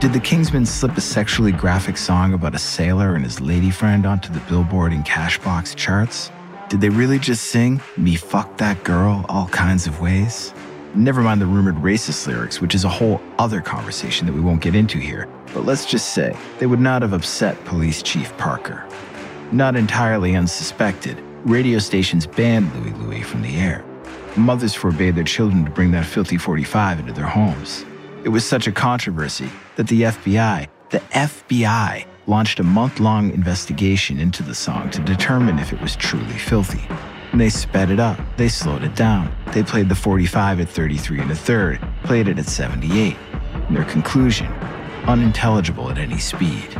Did 0.00 0.12
the 0.12 0.18
Kingsmen 0.18 0.66
slip 0.66 0.96
a 0.96 1.00
sexually 1.00 1.52
graphic 1.52 1.96
song 1.96 2.34
about 2.34 2.56
a 2.56 2.58
sailor 2.58 3.14
and 3.14 3.22
his 3.22 3.40
lady 3.40 3.70
friend 3.70 4.04
onto 4.04 4.32
the 4.32 4.40
Billboard 4.40 4.92
and 4.92 5.04
Cashbox 5.04 5.76
charts? 5.76 6.32
Did 6.68 6.80
they 6.80 6.88
really 6.88 7.20
just 7.20 7.44
sing, 7.44 7.80
Me 7.96 8.16
fuck 8.16 8.56
that 8.56 8.82
girl, 8.82 9.24
all 9.28 9.46
kinds 9.46 9.86
of 9.86 10.00
ways? 10.00 10.52
Never 10.98 11.22
mind 11.22 11.40
the 11.40 11.46
rumored 11.46 11.76
racist 11.76 12.26
lyrics, 12.26 12.60
which 12.60 12.74
is 12.74 12.82
a 12.82 12.88
whole 12.88 13.20
other 13.38 13.60
conversation 13.60 14.26
that 14.26 14.32
we 14.32 14.40
won't 14.40 14.60
get 14.60 14.74
into 14.74 14.98
here, 14.98 15.28
but 15.54 15.64
let's 15.64 15.86
just 15.86 16.12
say 16.12 16.36
they 16.58 16.66
would 16.66 16.80
not 16.80 17.02
have 17.02 17.12
upset 17.12 17.64
Police 17.64 18.02
Chief 18.02 18.36
Parker. 18.36 18.84
Not 19.52 19.76
entirely 19.76 20.34
unsuspected, 20.34 21.16
radio 21.44 21.78
stations 21.78 22.26
banned 22.26 22.74
Louie 22.74 22.90
Louie 22.94 23.22
from 23.22 23.42
the 23.42 23.58
air. 23.58 23.84
Mothers 24.36 24.74
forbade 24.74 25.14
their 25.14 25.22
children 25.22 25.64
to 25.64 25.70
bring 25.70 25.92
that 25.92 26.04
filthy 26.04 26.36
45 26.36 26.98
into 26.98 27.12
their 27.12 27.26
homes. 27.26 27.84
It 28.24 28.30
was 28.30 28.44
such 28.44 28.66
a 28.66 28.72
controversy 28.72 29.48
that 29.76 29.86
the 29.86 30.02
FBI, 30.02 30.66
the 30.90 30.98
FBI, 30.98 32.06
launched 32.26 32.58
a 32.58 32.64
month 32.64 32.98
long 32.98 33.30
investigation 33.30 34.18
into 34.18 34.42
the 34.42 34.52
song 34.52 34.90
to 34.90 35.00
determine 35.02 35.60
if 35.60 35.72
it 35.72 35.80
was 35.80 35.94
truly 35.94 36.38
filthy. 36.38 36.82
They 37.34 37.50
sped 37.50 37.90
it 37.90 38.00
up, 38.00 38.18
they 38.36 38.48
slowed 38.48 38.82
it 38.82 38.94
down. 38.94 39.34
They 39.52 39.62
played 39.62 39.88
the 39.88 39.94
45 39.94 40.60
at 40.60 40.68
33 40.68 41.20
and 41.20 41.30
a 41.30 41.34
third, 41.34 41.80
played 42.04 42.28
it 42.28 42.38
at 42.38 42.46
78. 42.46 43.16
Their 43.70 43.84
conclusion 43.84 44.52
unintelligible 45.08 45.90
at 45.90 45.98
any 45.98 46.18
speed. 46.18 46.76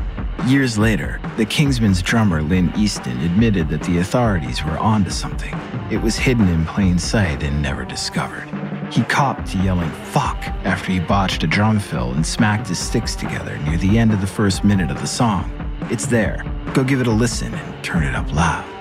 Years 0.46 0.78
later, 0.78 1.20
the 1.36 1.44
Kingsmen's 1.44 2.02
drummer 2.02 2.42
Lynn 2.42 2.72
Easton 2.76 3.18
admitted 3.20 3.68
that 3.70 3.82
the 3.82 3.98
authorities 3.98 4.64
were 4.64 4.78
onto 4.78 5.10
something. 5.10 5.54
It 5.90 6.00
was 6.00 6.16
hidden 6.16 6.46
in 6.48 6.64
plain 6.64 6.98
sight 6.98 7.42
and 7.42 7.60
never 7.60 7.84
discovered. 7.84 8.46
He 8.92 9.02
copped 9.04 9.48
to 9.48 9.58
yelling 9.58 9.90
fuck 9.90 10.36
after 10.64 10.92
he 10.92 11.00
botched 11.00 11.42
a 11.42 11.46
drum 11.46 11.80
fill 11.80 12.12
and 12.12 12.24
smacked 12.24 12.68
his 12.68 12.78
sticks 12.78 13.14
together 13.14 13.58
near 13.58 13.78
the 13.78 13.98
end 13.98 14.12
of 14.12 14.20
the 14.20 14.26
first 14.26 14.62
minute 14.62 14.90
of 14.90 15.00
the 15.00 15.06
song. 15.06 15.50
It's 15.90 16.06
there. 16.06 16.44
Go 16.72 16.84
give 16.84 17.00
it 17.00 17.06
a 17.06 17.12
listen 17.12 17.52
and 17.52 17.84
turn 17.84 18.04
it 18.04 18.14
up 18.14 18.32
loud. 18.32 18.77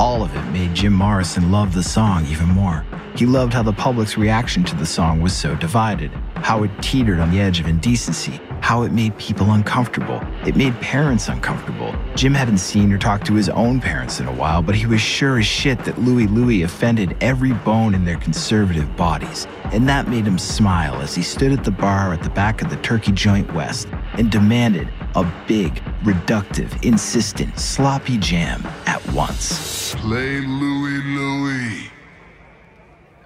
All 0.00 0.24
of 0.24 0.34
it 0.34 0.44
made 0.50 0.74
Jim 0.74 0.92
Morrison 0.92 1.52
love 1.52 1.72
the 1.72 1.82
song 1.82 2.26
even 2.26 2.48
more. 2.48 2.84
He 3.16 3.26
loved 3.26 3.52
how 3.52 3.62
the 3.62 3.72
public's 3.72 4.18
reaction 4.18 4.64
to 4.64 4.74
the 4.74 4.84
song 4.84 5.20
was 5.20 5.32
so 5.32 5.54
divided, 5.54 6.10
how 6.36 6.62
it 6.62 6.70
teetered 6.82 7.20
on 7.20 7.30
the 7.30 7.40
edge 7.40 7.60
of 7.60 7.66
indecency, 7.66 8.40
how 8.60 8.82
it 8.82 8.92
made 8.92 9.16
people 9.18 9.52
uncomfortable. 9.52 10.22
It 10.46 10.56
made 10.56 10.74
parents 10.80 11.28
uncomfortable. 11.28 11.94
Jim 12.14 12.34
hadn't 12.34 12.58
seen 12.58 12.92
or 12.92 12.98
talked 12.98 13.26
to 13.26 13.34
his 13.34 13.48
own 13.48 13.80
parents 13.80 14.20
in 14.20 14.26
a 14.26 14.32
while, 14.32 14.62
but 14.62 14.74
he 14.74 14.86
was 14.86 15.00
sure 15.00 15.38
as 15.38 15.46
shit 15.46 15.78
that 15.84 15.98
Louie 15.98 16.26
Louie 16.26 16.62
offended 16.62 17.16
every 17.20 17.52
bone 17.52 17.94
in 17.94 18.04
their 18.04 18.18
conservative 18.18 18.96
bodies. 18.96 19.46
And 19.72 19.88
that 19.88 20.08
made 20.08 20.26
him 20.26 20.38
smile 20.38 21.00
as 21.00 21.14
he 21.14 21.22
stood 21.22 21.52
at 21.52 21.64
the 21.64 21.70
bar 21.70 22.12
at 22.12 22.22
the 22.22 22.30
back 22.30 22.62
of 22.62 22.70
the 22.70 22.76
Turkey 22.76 23.12
Joint 23.12 23.52
West 23.54 23.88
and 24.14 24.30
demanded 24.30 24.88
a 25.14 25.30
big, 25.46 25.74
reductive, 26.02 26.82
insistent, 26.84 27.58
sloppy 27.58 28.18
jam 28.18 28.64
at 28.86 29.04
once. 29.12 29.94
Play 29.94 30.40
Louie. 30.40 30.73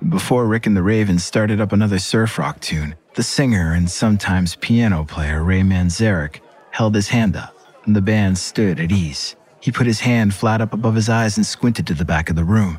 Before 0.09 0.47
Rick 0.47 0.67
and 0.67 0.75
the 0.75 0.83
Ravens 0.83 1.23
started 1.23 1.61
up 1.61 1.73
another 1.73 1.99
surf 1.99 2.39
rock 2.39 2.61
tune, 2.61 2.95
the 3.15 3.23
singer 3.23 3.75
and 3.75 3.91
sometimes 3.91 4.57
piano 4.57 5.05
player 5.05 5.43
Ray 5.45 5.61
Manzarek 5.61 6.41
held 6.71 6.95
his 6.95 7.09
hand 7.09 7.37
up, 7.37 7.55
and 7.85 7.95
the 7.95 8.01
band 8.01 8.39
stood 8.39 8.81
at 8.81 8.91
ease. 8.91 9.37
He 9.61 9.71
put 9.71 9.87
his 9.87 10.01
hand 10.01 10.33
flat 10.33 10.63
up 10.63 10.73
above 10.73 10.95
his 10.95 11.11
eyes 11.11 11.37
and 11.37 11.45
squinted 11.45 11.87
to 11.89 11.95
the 11.95 12.07
back 12.07 12.31
of 12.31 12.37
the 12.37 12.45
room. 12.45 12.79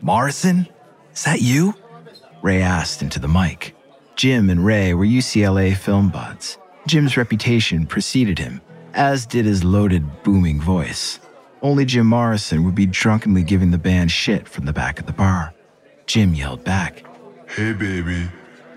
Morrison? 0.00 0.66
Is 1.12 1.24
that 1.24 1.42
you? 1.42 1.74
Ray 2.40 2.62
asked 2.62 3.02
into 3.02 3.18
the 3.18 3.28
mic. 3.28 3.76
Jim 4.16 4.48
and 4.48 4.64
Ray 4.64 4.94
were 4.94 5.04
UCLA 5.04 5.76
film 5.76 6.08
buds. 6.08 6.56
Jim's 6.86 7.18
reputation 7.18 7.84
preceded 7.84 8.38
him, 8.38 8.62
as 8.94 9.26
did 9.26 9.44
his 9.44 9.62
loaded, 9.62 10.22
booming 10.22 10.58
voice. 10.58 11.20
Only 11.60 11.84
Jim 11.84 12.06
Morrison 12.06 12.64
would 12.64 12.74
be 12.74 12.86
drunkenly 12.86 13.42
giving 13.42 13.72
the 13.72 13.78
band 13.78 14.10
shit 14.10 14.48
from 14.48 14.64
the 14.64 14.72
back 14.72 14.98
of 14.98 15.04
the 15.04 15.12
bar. 15.12 15.52
Jim 16.12 16.34
yelled 16.34 16.62
back, 16.62 17.06
Hey, 17.46 17.72
baby, 17.72 18.28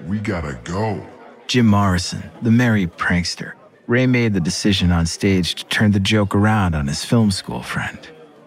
we 0.07 0.19
gotta 0.19 0.57
go. 0.63 1.05
Jim 1.47 1.65
Morrison, 1.65 2.23
the 2.41 2.49
merry 2.49 2.87
prankster. 2.87 3.51
Ray 3.87 4.07
made 4.07 4.33
the 4.33 4.39
decision 4.39 4.89
on 4.89 5.05
stage 5.05 5.55
to 5.55 5.65
turn 5.65 5.91
the 5.91 5.99
joke 5.99 6.33
around 6.33 6.75
on 6.75 6.87
his 6.87 7.03
film 7.03 7.31
school 7.31 7.61
friend. 7.61 7.99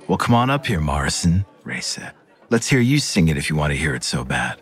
Well, 0.07 0.17
come 0.17 0.35
on 0.35 0.49
up 0.49 0.65
here, 0.65 0.81
Morrison, 0.81 1.45
Ray 1.65 1.83
said. 1.83 2.13
Let's 2.49 2.67
hear 2.67 2.81
you 2.81 2.99
sing 2.99 3.29
it 3.29 3.37
if 3.37 3.51
you 3.51 3.57
want 3.57 3.75
to 3.75 3.79
hear 3.79 3.95
it 3.95 4.05
so 4.05 4.25
bad. 4.25 4.59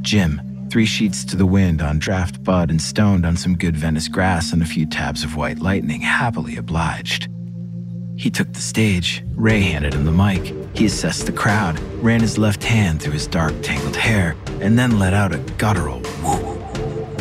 Jim, 0.00 0.40
Three 0.70 0.86
sheets 0.86 1.22
to 1.26 1.36
the 1.36 1.44
wind 1.44 1.82
on 1.82 1.98
draft 1.98 2.42
bud 2.42 2.70
and 2.70 2.80
stoned 2.80 3.26
on 3.26 3.36
some 3.36 3.54
good 3.54 3.76
Venice 3.76 4.08
grass 4.08 4.54
and 4.54 4.62
a 4.62 4.64
few 4.64 4.86
tabs 4.86 5.24
of 5.24 5.36
white 5.36 5.58
lightning, 5.58 6.00
happily 6.00 6.56
obliged. 6.56 7.28
He 8.20 8.28
took 8.28 8.52
the 8.52 8.60
stage. 8.60 9.24
Ray 9.34 9.62
handed 9.62 9.94
him 9.94 10.04
the 10.04 10.12
mic. 10.12 10.54
He 10.76 10.84
assessed 10.84 11.24
the 11.24 11.32
crowd, 11.32 11.80
ran 12.02 12.20
his 12.20 12.36
left 12.36 12.62
hand 12.62 13.00
through 13.00 13.14
his 13.14 13.26
dark, 13.26 13.54
tangled 13.62 13.96
hair, 13.96 14.36
and 14.60 14.78
then 14.78 14.98
let 14.98 15.14
out 15.14 15.34
a 15.34 15.38
guttural 15.56 16.02
woo. 16.22 16.58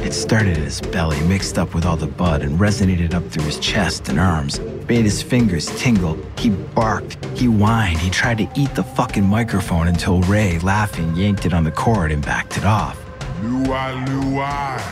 It 0.04 0.12
started 0.12 0.58
in 0.58 0.64
his 0.64 0.82
belly, 0.82 1.18
mixed 1.22 1.58
up 1.58 1.74
with 1.74 1.86
all 1.86 1.96
the 1.96 2.06
bud, 2.06 2.42
and 2.42 2.60
resonated 2.60 3.14
up 3.14 3.26
through 3.30 3.46
his 3.46 3.60
chest 3.60 4.10
and 4.10 4.20
arms, 4.20 4.60
made 4.90 5.06
his 5.06 5.22
fingers 5.22 5.68
tingle. 5.80 6.18
He 6.38 6.50
barked, 6.50 7.24
he 7.34 7.46
whined, 7.46 8.00
he 8.00 8.10
tried 8.10 8.40
to 8.40 8.50
eat 8.58 8.76
the 8.76 8.84
fucking 8.84 9.26
microphone 9.26 9.88
until 9.88 10.20
Ray, 10.24 10.60
laughing, 10.60 11.16
yanked 11.16 11.46
it 11.46 11.54
on 11.54 11.64
the 11.64 11.72
cord 11.72 12.12
and 12.12 12.22
backed 12.26 12.58
it 12.58 12.66
off. 12.66 13.00
Luai, 13.42 14.06
Luai. 14.06 14.84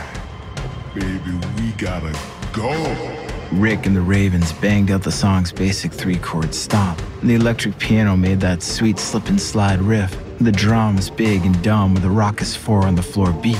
Baby, 0.95 1.37
we 1.57 1.71
gotta 1.73 2.17
go. 2.53 3.26
Rick 3.51 3.85
and 3.85 3.95
the 3.95 4.01
Ravens 4.01 4.51
banged 4.53 4.91
out 4.91 5.03
the 5.03 5.11
song's 5.11 5.51
basic 5.51 5.91
three 5.91 6.17
chord 6.17 6.53
stomp, 6.53 7.01
the 7.23 7.35
electric 7.35 7.77
piano 7.79 8.17
made 8.17 8.41
that 8.41 8.61
sweet 8.61 8.99
slip 8.99 9.29
and 9.29 9.39
slide 9.39 9.81
riff. 9.81 10.15
The 10.39 10.51
drums, 10.51 11.09
big 11.09 11.45
and 11.45 11.61
dumb, 11.63 11.93
with 11.93 12.03
a 12.03 12.09
raucous 12.09 12.55
four 12.55 12.85
on 12.85 12.95
the 12.95 13.01
floor 13.01 13.31
beat. 13.31 13.57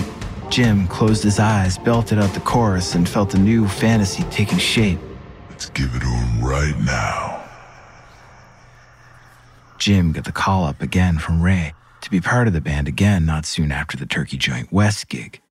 Jim 0.49 0.87
closed 0.87 1.23
his 1.23 1.39
eyes, 1.39 1.77
belted 1.77 2.19
out 2.19 2.33
the 2.33 2.39
chorus, 2.41 2.95
and 2.95 3.07
felt 3.07 3.33
a 3.33 3.39
new 3.39 3.67
fantasy 3.67 4.23
taking 4.29 4.57
shape. 4.57 4.99
Let's 5.49 5.69
give 5.69 5.93
it 5.95 5.99
to 5.99 6.05
him 6.05 6.43
right 6.43 6.77
now. 6.79 7.43
Jim 9.77 10.11
got 10.11 10.25
the 10.25 10.31
call 10.31 10.65
up 10.65 10.81
again 10.81 11.17
from 11.17 11.41
Ray 11.41 11.73
to 12.01 12.11
be 12.11 12.21
part 12.21 12.47
of 12.47 12.53
the 12.53 12.61
band 12.61 12.87
again 12.87 13.25
not 13.25 13.45
soon 13.45 13.71
after 13.71 13.97
the 13.97 14.05
Turkey 14.05 14.37
Joint 14.37 14.71
West 14.71 15.07
gig. 15.07 15.41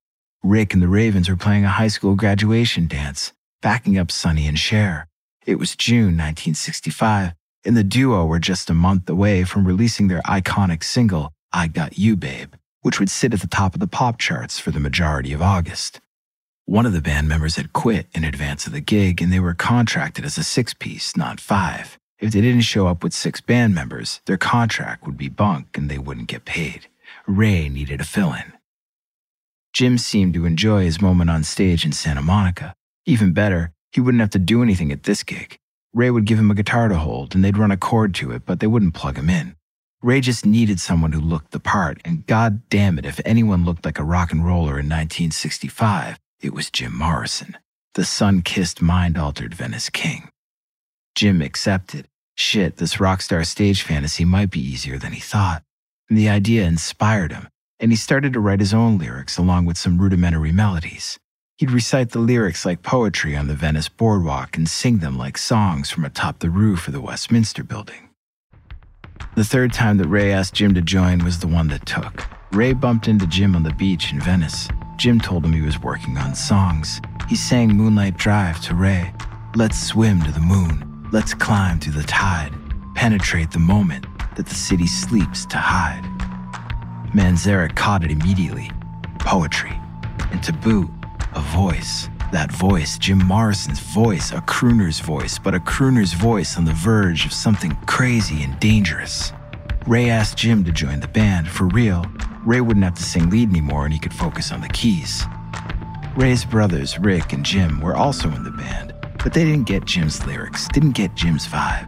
Rick 0.43 0.73
and 0.73 0.81
the 0.81 0.87
Ravens 0.87 1.29
were 1.29 1.35
playing 1.35 1.65
a 1.65 1.69
high 1.69 1.87
school 1.87 2.15
graduation 2.15 2.87
dance, 2.87 3.33
backing 3.61 3.97
up 3.97 4.11
Sonny 4.11 4.47
and 4.47 4.57
Cher. 4.57 5.07
It 5.45 5.59
was 5.59 5.75
June 5.75 6.17
1965, 6.17 7.33
and 7.65 7.77
the 7.77 7.83
duo 7.83 8.25
were 8.25 8.39
just 8.39 8.69
a 8.69 8.73
month 8.73 9.09
away 9.09 9.43
from 9.43 9.65
releasing 9.65 10.07
their 10.07 10.21
iconic 10.23 10.83
single, 10.83 11.31
I 11.51 11.67
Got 11.67 11.97
You 11.97 12.15
Babe, 12.15 12.53
which 12.81 12.99
would 12.99 13.09
sit 13.09 13.33
at 13.33 13.41
the 13.41 13.47
top 13.47 13.73
of 13.73 13.79
the 13.79 13.87
pop 13.87 14.19
charts 14.19 14.59
for 14.59 14.71
the 14.71 14.79
majority 14.79 15.33
of 15.33 15.41
August. 15.41 15.99
One 16.65 16.85
of 16.85 16.93
the 16.93 17.01
band 17.01 17.29
members 17.29 17.55
had 17.55 17.71
quit 17.71 18.07
in 18.13 18.23
advance 18.23 18.67
of 18.67 18.73
the 18.73 18.81
gig, 18.81 19.21
and 19.21 19.31
they 19.31 19.39
were 19.39 19.53
contracted 19.53 20.25
as 20.25 20.37
a 20.37 20.43
six 20.43 20.73
piece, 20.73 21.15
not 21.15 21.39
five. 21.39 21.97
If 22.19 22.33
they 22.33 22.41
didn't 22.41 22.61
show 22.61 22.87
up 22.87 23.03
with 23.03 23.13
six 23.13 23.41
band 23.41 23.75
members, 23.75 24.21
their 24.25 24.37
contract 24.37 25.05
would 25.05 25.17
be 25.17 25.29
bunk 25.29 25.77
and 25.77 25.87
they 25.87 25.99
wouldn't 25.99 26.27
get 26.27 26.45
paid. 26.45 26.87
Ray 27.27 27.69
needed 27.69 28.01
a 28.01 28.03
fill 28.03 28.33
in. 28.33 28.53
Jim 29.71 29.97
seemed 29.99 30.33
to 30.33 30.45
enjoy 30.45 30.83
his 30.83 30.99
moment 30.99 31.29
on 31.29 31.43
stage 31.43 31.85
in 31.85 31.91
Santa 31.91 32.23
Monica. 32.23 32.73
Even 33.07 33.31
better, 33.31 33.71
he 33.93 34.01
wouldn't 34.01 34.19
have 34.19 34.31
to 34.31 34.39
do 34.39 34.61
anything 34.61 34.91
at 34.91 35.03
this 35.03 35.23
gig. 35.23 35.57
Ray 35.93 36.11
would 36.11 36.25
give 36.25 36.37
him 36.37 36.51
a 36.51 36.55
guitar 36.55 36.89
to 36.89 36.97
hold 36.97 37.33
and 37.33 37.43
they'd 37.43 37.57
run 37.57 37.71
a 37.71 37.77
cord 37.77 38.13
to 38.15 38.31
it, 38.31 38.45
but 38.45 38.59
they 38.59 38.67
wouldn't 38.67 38.93
plug 38.93 39.17
him 39.17 39.29
in. 39.29 39.55
Ray 40.03 40.19
just 40.19 40.45
needed 40.45 40.81
someone 40.81 41.13
who 41.13 41.21
looked 41.21 41.51
the 41.51 41.59
part, 41.59 42.01
and 42.03 42.27
god 42.27 42.67
damn 42.69 42.99
it, 42.99 43.05
if 43.05 43.21
anyone 43.23 43.63
looked 43.63 43.85
like 43.85 43.97
a 43.97 44.03
rock 44.03 44.31
and 44.33 44.45
roller 44.45 44.77
in 44.77 44.89
1965, 44.89 46.19
it 46.41 46.53
was 46.53 46.69
Jim 46.69 46.95
Morrison, 46.95 47.57
the 47.95 48.03
sun 48.03 48.41
kissed, 48.41 48.81
mind 48.81 49.17
altered 49.17 49.55
Venice 49.55 49.89
king. 49.89 50.29
Jim 51.15 51.41
accepted. 51.41 52.07
Shit, 52.35 52.75
this 52.75 52.99
rock 52.99 53.21
star 53.21 53.43
stage 53.45 53.81
fantasy 53.81 54.25
might 54.25 54.51
be 54.51 54.59
easier 54.59 54.99
than 54.99 55.13
he 55.13 55.19
thought. 55.19 55.63
And 56.09 56.17
the 56.17 56.29
idea 56.29 56.65
inspired 56.65 57.31
him, 57.31 57.47
and 57.79 57.91
he 57.91 57.95
started 57.95 58.33
to 58.33 58.39
write 58.39 58.59
his 58.59 58.73
own 58.73 58.99
lyrics 58.99 59.37
along 59.37 59.65
with 59.65 59.77
some 59.77 59.97
rudimentary 59.97 60.51
melodies. 60.51 61.17
He'd 61.57 61.71
recite 61.71 62.11
the 62.11 62.19
lyrics 62.19 62.67
like 62.67 62.83
poetry 62.83 63.35
on 63.35 63.47
the 63.47 63.55
Venice 63.55 63.89
boardwalk 63.89 64.55
and 64.57 64.69
sing 64.69 64.99
them 64.99 65.17
like 65.17 65.39
songs 65.39 65.89
from 65.89 66.05
atop 66.05 66.37
the 66.37 66.51
roof 66.51 66.87
of 66.87 66.93
the 66.93 67.01
Westminster 67.01 67.63
building. 67.63 68.09
The 69.35 69.43
third 69.43 69.73
time 69.73 69.97
that 69.97 70.07
Ray 70.07 70.31
asked 70.31 70.53
Jim 70.53 70.75
to 70.75 70.81
join 70.81 71.25
was 71.25 71.39
the 71.39 71.47
one 71.47 71.67
that 71.69 71.87
took. 71.87 72.27
Ray 72.51 72.73
bumped 72.73 73.07
into 73.07 73.25
Jim 73.25 73.55
on 73.55 73.63
the 73.63 73.73
beach 73.73 74.13
in 74.13 74.19
Venice. 74.19 74.67
Jim 74.97 75.19
told 75.19 75.43
him 75.43 75.51
he 75.51 75.61
was 75.61 75.81
working 75.81 76.15
on 76.19 76.35
songs. 76.35 77.01
He 77.27 77.35
sang 77.35 77.69
Moonlight 77.69 78.17
Drive 78.17 78.61
to 78.65 78.75
Ray. 78.75 79.11
Let's 79.55 79.81
swim 79.81 80.21
to 80.21 80.31
the 80.31 80.39
moon. 80.39 81.07
Let's 81.11 81.33
climb 81.33 81.79
through 81.79 81.93
the 81.93 82.03
tide. 82.03 82.53
Penetrate 82.93 83.49
the 83.49 83.57
moment 83.57 84.05
that 84.35 84.45
the 84.45 84.53
city 84.53 84.85
sleeps 84.85 85.43
to 85.47 85.57
hide. 85.57 86.03
Manzarek 87.15 87.75
caught 87.75 88.03
it 88.03 88.11
immediately. 88.11 88.69
Poetry. 89.17 89.73
And 90.31 90.43
to 90.43 90.53
boot, 90.53 90.89
a 91.37 91.41
voice. 91.55 92.09
That 92.31 92.51
voice, 92.51 92.97
Jim 92.97 93.19
Morrison's 93.19 93.79
voice, 93.79 94.31
a 94.31 94.41
crooner's 94.41 94.99
voice, 94.99 95.37
but 95.37 95.53
a 95.53 95.59
crooner's 95.59 96.13
voice 96.13 96.57
on 96.57 96.65
the 96.65 96.73
verge 96.73 97.27
of 97.27 97.31
something 97.31 97.77
crazy 97.85 98.41
and 98.41 98.59
dangerous. 98.59 99.33
Ray 99.85 100.09
asked 100.09 100.35
Jim 100.35 100.63
to 100.63 100.71
join 100.71 100.99
the 100.99 101.07
band, 101.07 101.47
for 101.47 101.65
real. 101.67 102.03
Ray 102.43 102.59
wouldn't 102.61 102.83
have 102.83 102.95
to 102.95 103.03
sing 103.03 103.29
lead 103.29 103.49
anymore 103.49 103.85
and 103.85 103.93
he 103.93 103.99
could 103.99 104.15
focus 104.15 104.51
on 104.51 104.61
the 104.61 104.67
keys. 104.69 105.25
Ray's 106.15 106.43
brothers, 106.43 106.97
Rick 106.97 107.33
and 107.33 107.45
Jim, 107.45 107.81
were 107.81 107.95
also 107.95 108.31
in 108.31 108.43
the 108.43 108.49
band, 108.49 108.95
but 109.23 109.31
they 109.31 109.45
didn't 109.45 109.67
get 109.67 109.85
Jim's 109.85 110.25
lyrics, 110.25 110.67
didn't 110.69 110.93
get 110.93 111.13
Jim's 111.13 111.47
vibe. 111.47 111.87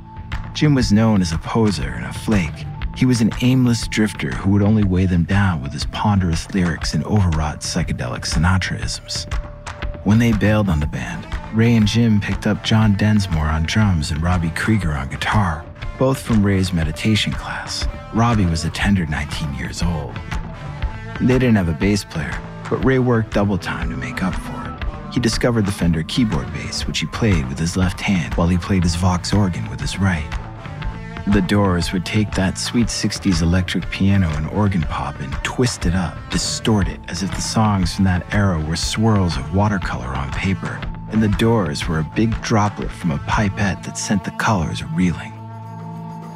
Jim 0.54 0.76
was 0.76 0.92
known 0.92 1.22
as 1.22 1.32
a 1.32 1.40
poser 1.40 1.90
and 1.90 2.06
a 2.06 2.14
flake. 2.14 2.66
He 3.00 3.06
was 3.06 3.22
an 3.22 3.32
aimless 3.40 3.88
drifter 3.88 4.30
who 4.30 4.50
would 4.50 4.62
only 4.62 4.84
weigh 4.84 5.06
them 5.06 5.24
down 5.24 5.62
with 5.62 5.72
his 5.72 5.86
ponderous 5.86 6.54
lyrics 6.54 6.94
and 6.94 7.06
overwrought 7.06 7.62
psychedelic 7.62 8.26
Sinatraisms. 8.26 9.24
When 10.04 10.20
they 10.20 10.34
bailed 10.34 10.68
on 10.68 10.82
the 10.82 10.86
band, 10.86 11.26
Ray 11.54 11.76
and 11.76 11.88
Jim 11.88 12.20
picked 12.20 12.46
up 12.46 12.62
John 12.62 12.98
Densmore 12.98 13.46
on 13.46 13.64
drums 13.64 14.12
and 14.12 14.22
Robbie 14.22 14.50
Krieger 14.50 14.92
on 14.92 15.08
guitar, 15.08 15.64
both 15.98 16.20
from 16.20 16.46
Ray's 16.46 16.74
meditation 16.74 17.32
class. 17.32 17.88
Robbie 18.14 18.46
was 18.46 18.66
a 18.66 18.70
tender 18.70 19.06
19 19.06 19.54
years 19.54 19.82
old. 19.82 20.14
They 21.22 21.40
didn't 21.40 21.56
have 21.56 21.70
a 21.70 21.74
bass 21.80 22.04
player, 22.04 22.38
but 22.70 22.84
Ray 22.84 23.00
worked 23.00 23.34
double 23.34 23.58
time 23.58 23.90
to 23.92 23.96
make 23.96 24.22
up 24.22 24.36
for 24.36 24.76
it. 24.76 25.14
He 25.14 25.22
discovered 25.22 25.66
the 25.66 25.72
Fender 25.72 26.04
keyboard 26.04 26.52
bass, 26.52 26.86
which 26.86 27.00
he 27.00 27.06
played 27.06 27.48
with 27.48 27.60
his 27.60 27.78
left 27.78 28.02
hand 28.02 28.34
while 28.34 28.50
he 28.50 28.58
played 28.58 28.84
his 28.84 28.96
Vox 28.96 29.32
organ 29.32 29.70
with 29.70 29.80
his 29.80 29.98
right. 30.00 30.49
The 31.30 31.42
Doors 31.42 31.94
would 31.94 32.08
take 32.08 32.32
that 32.32 32.58
sweet 32.58 32.88
60s 32.88 33.44
electric 33.44 33.88
piano 33.92 34.28
and 34.30 34.48
organ 34.50 34.82
pop 34.82 35.20
and 35.20 35.32
twist 35.44 35.86
it 35.86 35.94
up, 35.94 36.18
distort 36.32 36.88
it, 36.88 37.00
as 37.08 37.22
if 37.22 37.30
the 37.30 37.40
songs 37.40 37.94
from 37.94 38.06
that 38.06 38.26
era 38.34 38.60
were 38.60 38.76
swirls 38.76 39.38
of 39.38 39.54
watercolor 39.54 40.08
on 40.08 40.32
paper, 40.32 40.82
and 41.12 41.22
the 41.22 41.28
Doors 41.28 41.88
were 41.88 42.00
a 42.00 42.12
big 42.16 42.42
droplet 42.42 42.90
from 42.90 43.12
a 43.12 43.20
pipette 43.28 43.84
that 43.84 43.96
sent 43.96 44.24
the 44.24 44.32
colors 44.32 44.84
reeling. 44.84 45.39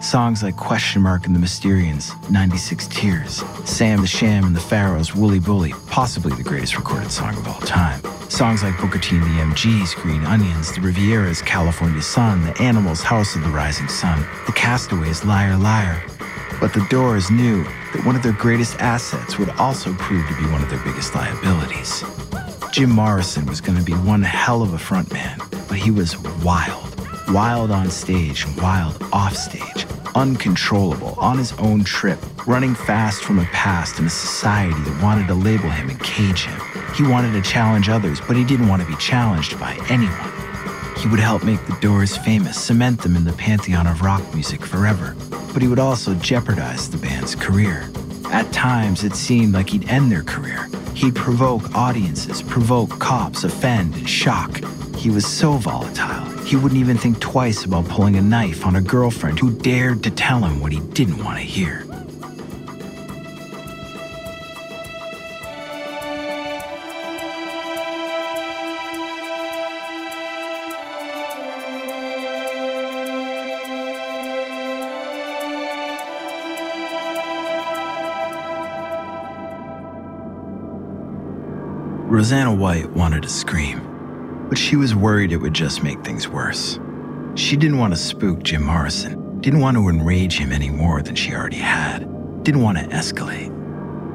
Songs 0.03 0.43
like 0.43 0.57
Question 0.57 1.01
Mark 1.01 1.27
and 1.27 1.33
the 1.33 1.39
Mysterians, 1.39 2.13
96 2.29 2.87
Tears, 2.87 3.41
Sam 3.63 4.01
the 4.01 4.07
Sham 4.07 4.43
and 4.43 4.53
the 4.53 4.59
Pharaohs, 4.59 5.15
Wooly 5.15 5.39
Bully, 5.39 5.71
possibly 5.87 6.35
the 6.35 6.43
greatest 6.43 6.75
recorded 6.75 7.09
song 7.09 7.37
of 7.37 7.47
all 7.47 7.61
time. 7.61 8.01
Songs 8.29 8.63
like 8.63 8.77
Booker 8.81 8.99
T 8.99 9.15
and 9.15 9.23
the 9.23 9.55
MGs, 9.55 9.95
Green 9.95 10.25
Onions, 10.25 10.73
the 10.73 10.81
Rivieras, 10.81 11.43
California 11.43 12.01
Sun, 12.01 12.43
the 12.43 12.61
Animals, 12.61 13.01
House 13.01 13.35
of 13.35 13.43
the 13.43 13.49
Rising 13.49 13.87
Sun, 13.87 14.27
the 14.45 14.51
Castaways, 14.51 15.23
Liar 15.23 15.55
Liar. 15.55 16.03
But 16.59 16.73
the 16.73 16.85
Doors 16.89 17.31
knew 17.31 17.63
that 17.63 18.03
one 18.05 18.17
of 18.17 18.23
their 18.23 18.33
greatest 18.33 18.77
assets 18.81 19.39
would 19.39 19.51
also 19.51 19.93
prove 19.93 20.27
to 20.27 20.35
be 20.35 20.51
one 20.51 20.61
of 20.61 20.69
their 20.69 20.83
biggest 20.83 21.15
liabilities. 21.15 22.03
Jim 22.73 22.91
Morrison 22.91 23.45
was 23.45 23.61
going 23.61 23.77
to 23.77 23.83
be 23.83 23.93
one 23.93 24.21
hell 24.21 24.63
of 24.63 24.73
a 24.73 24.77
frontman, 24.77 25.39
but 25.69 25.77
he 25.77 25.91
was 25.91 26.17
wild. 26.43 26.89
Wild 27.29 27.71
on 27.71 27.89
stage 27.89 28.43
and 28.43 28.61
wild 28.61 29.01
off 29.13 29.33
stage 29.33 29.82
uncontrollable, 30.15 31.15
on 31.17 31.37
his 31.37 31.53
own 31.53 31.83
trip, 31.83 32.19
running 32.47 32.75
fast 32.75 33.23
from 33.23 33.39
a 33.39 33.45
past 33.45 33.99
and 33.99 34.07
a 34.07 34.11
society 34.11 34.73
that 34.83 35.03
wanted 35.03 35.27
to 35.27 35.33
label 35.33 35.69
him 35.69 35.89
and 35.89 35.99
cage 36.03 36.45
him. 36.45 36.59
He 36.95 37.03
wanted 37.03 37.33
to 37.33 37.41
challenge 37.41 37.89
others, 37.89 38.21
but 38.21 38.35
he 38.35 38.43
didn't 38.43 38.67
want 38.67 38.81
to 38.81 38.87
be 38.87 38.95
challenged 38.97 39.59
by 39.59 39.77
anyone. 39.89 40.31
He 40.97 41.07
would 41.07 41.19
help 41.19 41.43
make 41.43 41.65
the 41.65 41.77
Doors 41.81 42.15
famous, 42.17 42.61
cement 42.61 43.01
them 43.01 43.15
in 43.15 43.25
the 43.25 43.33
pantheon 43.33 43.87
of 43.87 44.01
rock 44.01 44.21
music 44.33 44.63
forever, 44.65 45.15
but 45.51 45.61
he 45.61 45.67
would 45.67 45.79
also 45.79 46.13
jeopardize 46.15 46.89
the 46.89 46.97
band's 46.97 47.35
career. 47.35 47.89
At 48.31 48.51
times, 48.53 49.03
it 49.03 49.15
seemed 49.15 49.53
like 49.53 49.69
he'd 49.69 49.89
end 49.89 50.11
their 50.11 50.23
career. 50.23 50.69
He'd 50.95 51.15
provoke 51.15 51.75
audiences, 51.75 52.41
provoke 52.41 52.89
cops, 52.99 53.43
offend, 53.43 53.95
and 53.95 54.09
shock. 54.09 54.63
He 54.95 55.09
was 55.09 55.25
so 55.25 55.53
volatile, 55.53 56.25
he 56.53 56.57
wouldn't 56.57 56.79
even 56.79 56.95
think 56.95 57.19
twice 57.19 57.65
about 57.65 57.83
pulling 57.87 58.15
a 58.15 58.21
knife 58.21 58.63
on 58.63 58.75
a 58.75 58.81
girlfriend 58.81 59.39
who 59.39 59.49
dared 59.49 60.03
to 60.03 60.11
tell 60.11 60.43
him 60.43 60.59
what 60.59 60.71
he 60.71 60.79
didn't 60.91 61.17
want 61.23 61.39
to 61.39 61.43
hear. 61.43 61.83
Rosanna 82.05 82.53
White 82.53 82.91
wanted 82.91 83.23
to 83.23 83.29
scream, 83.29 83.81
but 84.53 84.59
she 84.59 84.75
was 84.75 84.93
worried 84.93 85.31
it 85.31 85.37
would 85.37 85.55
just 85.55 85.81
make 85.81 85.99
things 86.03 86.27
worse. 86.27 86.79
She 87.33 87.57
didn't 87.57 87.79
want 87.79 87.91
to 87.91 87.99
spook 87.99 88.43
Jim 88.43 88.61
Morrison, 88.61 89.41
didn't 89.41 89.61
want 89.61 89.77
to 89.77 89.89
enrage 89.89 90.37
him 90.37 90.51
any 90.51 90.69
more 90.69 91.01
than 91.01 91.15
she 91.15 91.33
already 91.33 91.57
had, 91.57 92.01
didn't 92.43 92.61
want 92.61 92.77
to 92.77 92.83
escalate. 92.89 93.49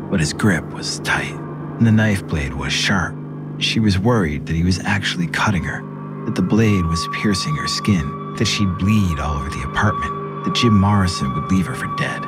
But 0.08 0.20
his 0.20 0.32
grip 0.32 0.64
was 0.72 1.00
tight, 1.00 1.34
and 1.34 1.84
the 1.84 1.90
knife 1.90 2.24
blade 2.24 2.54
was 2.54 2.72
sharp. 2.72 3.16
She 3.58 3.80
was 3.80 3.98
worried 3.98 4.46
that 4.46 4.54
he 4.54 4.62
was 4.62 4.78
actually 4.84 5.26
cutting 5.26 5.64
her, 5.64 5.82
that 6.26 6.36
the 6.36 6.42
blade 6.42 6.86
was 6.86 7.08
piercing 7.14 7.56
her 7.56 7.66
skin, 7.66 8.36
that 8.36 8.44
she'd 8.44 8.78
bleed 8.78 9.18
all 9.18 9.38
over 9.38 9.50
the 9.50 9.68
apartment, 9.68 10.44
that 10.44 10.54
Jim 10.54 10.80
Morrison 10.80 11.34
would 11.34 11.50
leave 11.50 11.66
her 11.66 11.74
for 11.74 11.92
dead. 11.96 12.22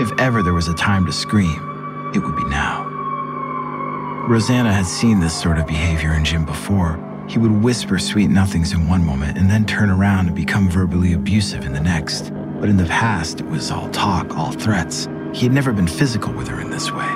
If 0.00 0.10
ever 0.18 0.42
there 0.42 0.54
was 0.54 0.68
a 0.68 0.74
time 0.74 1.04
to 1.04 1.12
scream, 1.12 2.12
it 2.14 2.20
would 2.20 2.36
be 2.36 2.44
now. 2.44 2.86
Rosanna 4.26 4.72
had 4.72 4.86
seen 4.86 5.20
this 5.20 5.38
sort 5.38 5.58
of 5.58 5.66
behavior 5.66 6.14
in 6.14 6.24
Jim 6.24 6.46
before. 6.46 6.98
He 7.30 7.38
would 7.38 7.62
whisper 7.62 7.96
sweet 8.00 8.28
nothings 8.28 8.72
in 8.72 8.88
one 8.88 9.06
moment 9.06 9.38
and 9.38 9.48
then 9.48 9.64
turn 9.64 9.88
around 9.88 10.26
and 10.26 10.34
become 10.34 10.68
verbally 10.68 11.12
abusive 11.12 11.64
in 11.64 11.72
the 11.72 11.80
next. 11.80 12.34
But 12.58 12.68
in 12.68 12.76
the 12.76 12.86
past, 12.86 13.38
it 13.38 13.46
was 13.46 13.70
all 13.70 13.88
talk, 13.90 14.36
all 14.36 14.50
threats. 14.50 15.08
He 15.32 15.46
had 15.46 15.52
never 15.52 15.72
been 15.72 15.86
physical 15.86 16.32
with 16.32 16.48
her 16.48 16.60
in 16.60 16.70
this 16.70 16.90
way. 16.90 17.08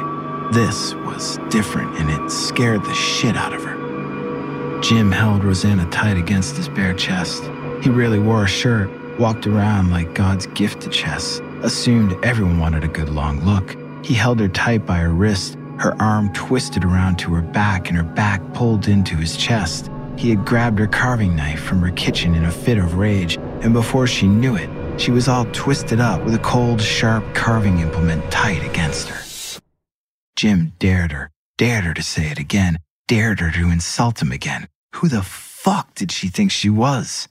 This 0.52 0.94
was 0.94 1.40
different 1.50 1.98
and 1.98 2.08
it 2.08 2.30
scared 2.30 2.84
the 2.84 2.94
shit 2.94 3.36
out 3.36 3.52
of 3.52 3.64
her. 3.64 4.80
Jim 4.82 5.10
held 5.10 5.42
Rosanna 5.42 5.90
tight 5.90 6.16
against 6.16 6.58
his 6.58 6.68
bare 6.68 6.94
chest. 6.94 7.42
He 7.82 7.90
rarely 7.90 8.20
wore 8.20 8.44
a 8.44 8.46
shirt, 8.46 8.88
walked 9.18 9.48
around 9.48 9.90
like 9.90 10.14
God's 10.14 10.46
gift 10.46 10.82
to 10.82 10.90
chess, 10.90 11.40
assumed 11.64 12.14
everyone 12.22 12.60
wanted 12.60 12.84
a 12.84 12.88
good 12.88 13.08
long 13.08 13.40
look. 13.40 13.76
He 14.06 14.14
held 14.14 14.38
her 14.38 14.46
tight 14.46 14.86
by 14.86 14.98
her 14.98 15.12
wrist, 15.12 15.58
her 15.80 16.00
arm 16.00 16.32
twisted 16.34 16.84
around 16.84 17.18
to 17.18 17.34
her 17.34 17.42
back 17.42 17.88
and 17.88 17.96
her 17.96 18.04
back 18.04 18.40
pulled 18.52 18.86
into 18.86 19.16
his 19.16 19.36
chest. 19.36 19.90
He 20.16 20.30
had 20.30 20.44
grabbed 20.44 20.78
her 20.78 20.86
carving 20.86 21.34
knife 21.36 21.60
from 21.60 21.80
her 21.80 21.90
kitchen 21.90 22.34
in 22.34 22.44
a 22.44 22.50
fit 22.50 22.78
of 22.78 22.94
rage, 22.94 23.36
and 23.62 23.72
before 23.72 24.06
she 24.06 24.26
knew 24.26 24.56
it, 24.56 24.70
she 25.00 25.10
was 25.10 25.28
all 25.28 25.44
twisted 25.46 26.00
up 26.00 26.24
with 26.24 26.34
a 26.34 26.38
cold, 26.38 26.80
sharp 26.80 27.34
carving 27.34 27.80
implement 27.80 28.30
tight 28.30 28.64
against 28.64 29.08
her. 29.08 29.60
Jim 30.36 30.72
dared 30.78 31.12
her, 31.12 31.30
dared 31.58 31.84
her 31.84 31.94
to 31.94 32.02
say 32.02 32.30
it 32.30 32.38
again, 32.38 32.78
dared 33.08 33.40
her 33.40 33.50
to 33.50 33.70
insult 33.70 34.22
him 34.22 34.32
again. 34.32 34.68
Who 34.96 35.08
the 35.08 35.22
fuck 35.22 35.94
did 35.94 36.12
she 36.12 36.28
think 36.28 36.50
she 36.50 36.70
was? 36.70 37.28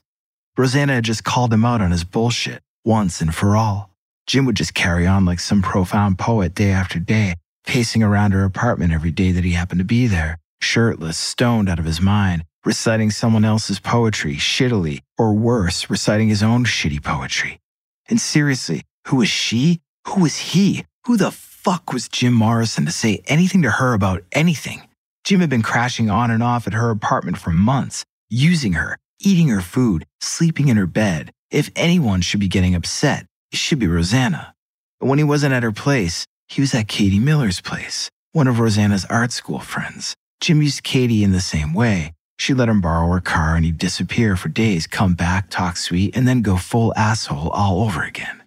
Rosanna 0.56 0.94
had 0.94 1.04
just 1.04 1.24
called 1.24 1.52
him 1.52 1.64
out 1.64 1.80
on 1.80 1.90
his 1.90 2.04
bullshit, 2.04 2.62
once 2.84 3.20
and 3.20 3.34
for 3.34 3.56
all. 3.56 3.90
Jim 4.26 4.46
would 4.46 4.56
just 4.56 4.74
carry 4.74 5.06
on 5.06 5.24
like 5.24 5.40
some 5.40 5.62
profound 5.62 6.18
poet 6.18 6.54
day 6.54 6.70
after 6.70 6.98
day, 6.98 7.34
pacing 7.66 8.02
around 8.02 8.32
her 8.32 8.44
apartment 8.44 8.92
every 8.92 9.10
day 9.10 9.32
that 9.32 9.44
he 9.44 9.52
happened 9.52 9.80
to 9.80 9.84
be 9.84 10.06
there, 10.06 10.38
shirtless, 10.60 11.18
stoned 11.18 11.68
out 11.68 11.78
of 11.78 11.84
his 11.84 12.00
mind, 12.00 12.44
reciting 12.64 13.10
someone 13.10 13.44
else's 13.44 13.78
poetry 13.78 14.36
shittily, 14.36 15.00
or 15.18 15.32
worse, 15.32 15.90
reciting 15.90 16.28
his 16.28 16.42
own 16.42 16.64
shitty 16.64 17.02
poetry. 17.02 17.60
And 18.08 18.20
seriously, 18.20 18.82
who 19.06 19.16
was 19.16 19.28
she? 19.28 19.80
Who 20.08 20.22
was 20.22 20.36
he? 20.36 20.84
Who 21.06 21.16
the 21.16 21.30
fuck 21.30 21.92
was 21.92 22.08
Jim 22.08 22.32
Morrison 22.32 22.86
to 22.86 22.92
say 22.92 23.22
anything 23.26 23.62
to 23.62 23.70
her 23.70 23.92
about 23.92 24.22
anything? 24.32 24.82
Jim 25.24 25.40
had 25.40 25.50
been 25.50 25.62
crashing 25.62 26.10
on 26.10 26.30
and 26.30 26.42
off 26.42 26.66
at 26.66 26.74
her 26.74 26.90
apartment 26.90 27.38
for 27.38 27.50
months, 27.50 28.04
using 28.28 28.74
her, 28.74 28.98
eating 29.20 29.48
her 29.48 29.60
food, 29.60 30.04
sleeping 30.20 30.68
in 30.68 30.76
her 30.76 30.86
bed. 30.86 31.30
If 31.50 31.70
anyone 31.76 32.20
should 32.20 32.40
be 32.40 32.48
getting 32.48 32.74
upset, 32.74 33.26
it 33.52 33.58
should 33.58 33.78
be 33.78 33.86
Rosanna. 33.86 34.54
But 35.00 35.06
when 35.06 35.18
he 35.18 35.24
wasn't 35.24 35.54
at 35.54 35.62
her 35.62 35.72
place, 35.72 36.26
he 36.48 36.60
was 36.60 36.74
at 36.74 36.88
Katie 36.88 37.18
Miller's 37.18 37.60
place, 37.60 38.10
one 38.32 38.48
of 38.48 38.58
Rosanna's 38.58 39.06
art 39.06 39.32
school 39.32 39.60
friends. 39.60 40.14
Jim 40.40 40.60
used 40.60 40.82
Katie 40.82 41.24
in 41.24 41.32
the 41.32 41.40
same 41.40 41.72
way. 41.72 42.12
She 42.38 42.54
let 42.54 42.68
him 42.68 42.80
borrow 42.80 43.12
her 43.12 43.20
car 43.20 43.54
and 43.54 43.64
he'd 43.64 43.78
disappear 43.78 44.36
for 44.36 44.48
days, 44.48 44.86
come 44.86 45.14
back, 45.14 45.50
talk 45.50 45.76
sweet, 45.76 46.16
and 46.16 46.26
then 46.26 46.42
go 46.42 46.56
full 46.56 46.92
asshole 46.96 47.48
all 47.50 47.82
over 47.82 48.02
again. 48.02 48.42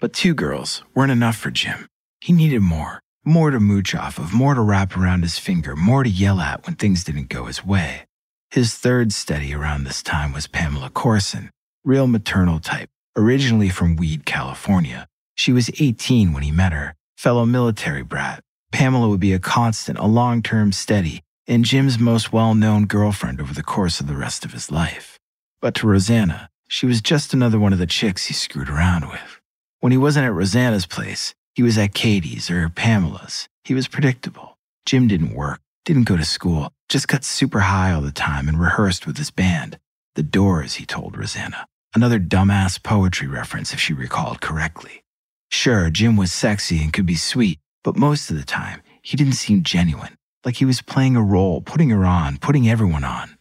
But 0.00 0.12
two 0.12 0.34
girls 0.34 0.82
weren't 0.94 1.12
enough 1.12 1.36
for 1.36 1.50
Jim. 1.50 1.86
He 2.20 2.32
needed 2.32 2.60
more. 2.60 3.00
More 3.24 3.50
to 3.50 3.58
mooch 3.58 3.94
off 3.94 4.18
of, 4.18 4.34
more 4.34 4.54
to 4.54 4.60
wrap 4.60 4.96
around 4.96 5.22
his 5.22 5.38
finger, 5.38 5.74
more 5.74 6.04
to 6.04 6.10
yell 6.10 6.40
at 6.40 6.66
when 6.66 6.76
things 6.76 7.02
didn't 7.02 7.30
go 7.30 7.46
his 7.46 7.64
way. 7.64 8.04
His 8.50 8.74
third 8.74 9.12
steady 9.12 9.54
around 9.54 9.84
this 9.84 10.02
time 10.02 10.32
was 10.32 10.46
Pamela 10.46 10.90
Courson, 10.90 11.50
real 11.84 12.06
maternal 12.06 12.60
type, 12.60 12.90
originally 13.16 13.68
from 13.68 13.96
Weed, 13.96 14.26
California. 14.26 15.08
She 15.34 15.52
was 15.52 15.70
18 15.80 16.32
when 16.32 16.42
he 16.42 16.52
met 16.52 16.72
her, 16.72 16.94
fellow 17.16 17.46
military 17.46 18.02
brat. 18.02 18.40
Pamela 18.72 19.08
would 19.08 19.20
be 19.20 19.32
a 19.32 19.38
constant, 19.38 19.98
a 19.98 20.06
long 20.06 20.42
term 20.42 20.70
steady, 20.70 21.23
and 21.46 21.64
Jim's 21.64 21.98
most 21.98 22.32
well 22.32 22.54
known 22.54 22.86
girlfriend 22.86 23.40
over 23.40 23.52
the 23.52 23.62
course 23.62 24.00
of 24.00 24.06
the 24.06 24.16
rest 24.16 24.44
of 24.44 24.52
his 24.52 24.70
life. 24.70 25.18
But 25.60 25.74
to 25.76 25.86
Rosanna, 25.86 26.50
she 26.68 26.86
was 26.86 27.00
just 27.00 27.34
another 27.34 27.58
one 27.58 27.72
of 27.72 27.78
the 27.78 27.86
chicks 27.86 28.26
he 28.26 28.34
screwed 28.34 28.68
around 28.68 29.08
with. 29.08 29.40
When 29.80 29.92
he 29.92 29.98
wasn't 29.98 30.26
at 30.26 30.32
Rosanna's 30.32 30.86
place, 30.86 31.34
he 31.54 31.62
was 31.62 31.78
at 31.78 31.94
Katie's 31.94 32.50
or 32.50 32.68
Pamela's. 32.68 33.48
He 33.64 33.74
was 33.74 33.88
predictable. 33.88 34.58
Jim 34.86 35.08
didn't 35.08 35.34
work, 35.34 35.60
didn't 35.84 36.04
go 36.04 36.16
to 36.16 36.24
school, 36.24 36.72
just 36.88 37.08
got 37.08 37.24
super 37.24 37.60
high 37.60 37.92
all 37.92 38.00
the 38.00 38.12
time 38.12 38.48
and 38.48 38.60
rehearsed 38.60 39.06
with 39.06 39.18
his 39.18 39.30
band. 39.30 39.78
The 40.14 40.22
Doors, 40.22 40.74
he 40.74 40.86
told 40.86 41.16
Rosanna. 41.16 41.66
Another 41.94 42.18
dumbass 42.18 42.82
poetry 42.82 43.28
reference, 43.28 43.72
if 43.72 43.80
she 43.80 43.92
recalled 43.92 44.40
correctly. 44.40 45.04
Sure, 45.50 45.90
Jim 45.90 46.16
was 46.16 46.32
sexy 46.32 46.82
and 46.82 46.92
could 46.92 47.06
be 47.06 47.14
sweet, 47.14 47.58
but 47.84 47.96
most 47.96 48.30
of 48.30 48.36
the 48.36 48.44
time, 48.44 48.82
he 49.02 49.16
didn't 49.16 49.34
seem 49.34 49.62
genuine, 49.62 50.16
like 50.44 50.56
he 50.56 50.64
was 50.64 50.82
playing 50.82 51.16
a 51.16 51.22
role, 51.22 51.60
putting 51.60 51.90
her 51.90 52.04
on, 52.04 52.38
putting 52.38 52.68
everyone 52.68 53.04
on. 53.04 53.36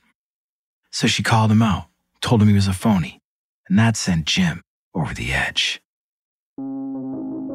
So 0.92 1.08
she 1.08 1.24
called 1.24 1.52
him 1.52 1.62
out, 1.62 1.88
told 2.22 2.42
him 2.42 2.48
he 2.48 2.54
was 2.54 2.68
a 2.68 2.74
phony, 2.74 3.20
and 3.68 3.78
that 3.80 3.98
sent 3.98 4.26
Jim 4.26 4.62
over 4.96 5.14
the 5.14 5.34
edge. 5.34 5.82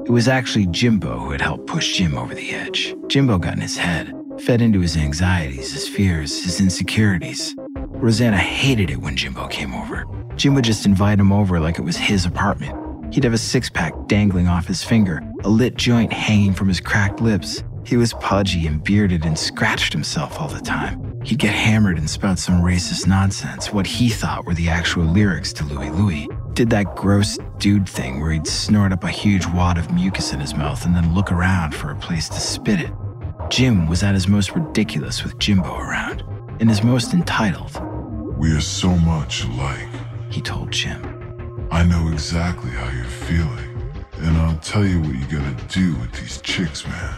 It 0.07 0.11
was 0.11 0.29
actually 0.29 0.67
Jimbo 0.67 1.19
who 1.19 1.31
had 1.31 1.41
helped 1.41 1.67
push 1.67 1.97
Jim 1.97 2.17
over 2.17 2.35
the 2.35 2.51
edge. 2.51 2.95
Jimbo 3.09 3.39
got 3.39 3.55
in 3.55 3.61
his 3.61 3.77
head, 3.77 4.13
fed 4.41 4.63
into 4.63 4.81
his 4.81 4.97
anxieties, 4.97 5.73
his 5.73 5.89
fears, 5.89 6.43
his 6.43 6.61
insecurities. 6.61 7.55
Rosanna 8.01 8.39
hated 8.39 8.91
it 8.91 9.03
when 9.03 9.17
Jimbo 9.17 9.49
came 9.49 9.75
over. 9.75 10.05
Jim 10.37 10.55
would 10.55 10.65
just 10.65 10.87
invite 10.87 11.21
him 11.21 11.33
over 11.33 11.61
like 11.61 11.79
it 11.79 11.83
was 11.83 11.97
his 11.97 12.25
apartment. 12.25 13.13
He'd 13.13 13.25
have 13.25 13.33
a 13.33 13.39
six 13.39 13.69
pack 13.69 13.93
dangling 14.07 14.49
off 14.49 14.67
his 14.67 14.83
finger, 14.83 15.23
a 15.45 15.49
lit 15.49 15.77
joint 15.77 16.13
hanging 16.13 16.55
from 16.55 16.69
his 16.69 16.81
cracked 16.81 17.21
lips. 17.21 17.63
He 17.89 17.97
was 17.97 18.13
pudgy 18.21 18.67
and 18.67 18.85
bearded 18.85 19.25
and 19.25 19.39
scratched 19.39 19.95
himself 19.95 20.39
all 20.39 20.49
the 20.49 20.61
time. 20.61 21.23
He'd 21.25 21.39
get 21.39 21.55
hammered 21.55 21.97
and 21.97 22.09
spout 22.09 22.39
some 22.39 22.61
racist 22.61 23.07
nonsense, 23.07 23.73
what 23.73 23.87
he 23.87 24.11
thought 24.11 24.45
were 24.45 24.53
the 24.53 24.69
actual 24.69 25.05
lyrics 25.05 25.55
to 25.55 25.65
Louie 25.65 25.89
Louie. 25.89 26.29
Did 26.53 26.69
that 26.69 26.95
gross 26.95 27.39
dude 27.57 27.89
thing 27.89 28.21
where 28.21 28.33
he'd 28.33 28.47
snort 28.47 28.93
up 28.93 29.05
a 29.05 29.09
huge 29.09 29.47
wad 29.47 29.79
of 29.79 29.91
mucus 29.91 30.35
in 30.35 30.39
his 30.41 30.55
mouth 30.55 30.85
and 30.85 30.95
then 30.95 31.15
look 31.15 31.33
around 31.33 31.75
for 31.75 31.91
a 31.91 31.97
place 31.97 32.29
to 32.29 32.39
spit 32.39 32.79
it. 32.79 32.93
Jim 33.49 33.89
was 33.89 34.03
at 34.03 34.13
his 34.13 34.29
most 34.29 34.55
ridiculous 34.55 35.25
with 35.25 35.39
Jimbo 35.39 35.75
around, 35.79 36.23
and 36.61 36.69
his 36.69 36.85
most 36.85 37.15
entitled. 37.15 37.81
We 38.37 38.55
are 38.55 38.61
so 38.61 38.91
much 38.91 39.45
alike, 39.45 39.89
he 40.29 40.43
told 40.43 40.73
Jim. 40.73 41.67
I 41.71 41.85
know 41.85 42.11
exactly 42.13 42.71
how 42.71 42.91
you're 42.91 43.05
feeling, 43.07 43.91
and 44.19 44.37
I'll 44.37 44.59
tell 44.59 44.85
you 44.85 45.01
what 45.01 45.15
you 45.15 45.39
gotta 45.39 45.57
do 45.69 45.95
with 45.97 46.13
these 46.13 46.43
chicks, 46.43 46.87
man. 46.87 47.15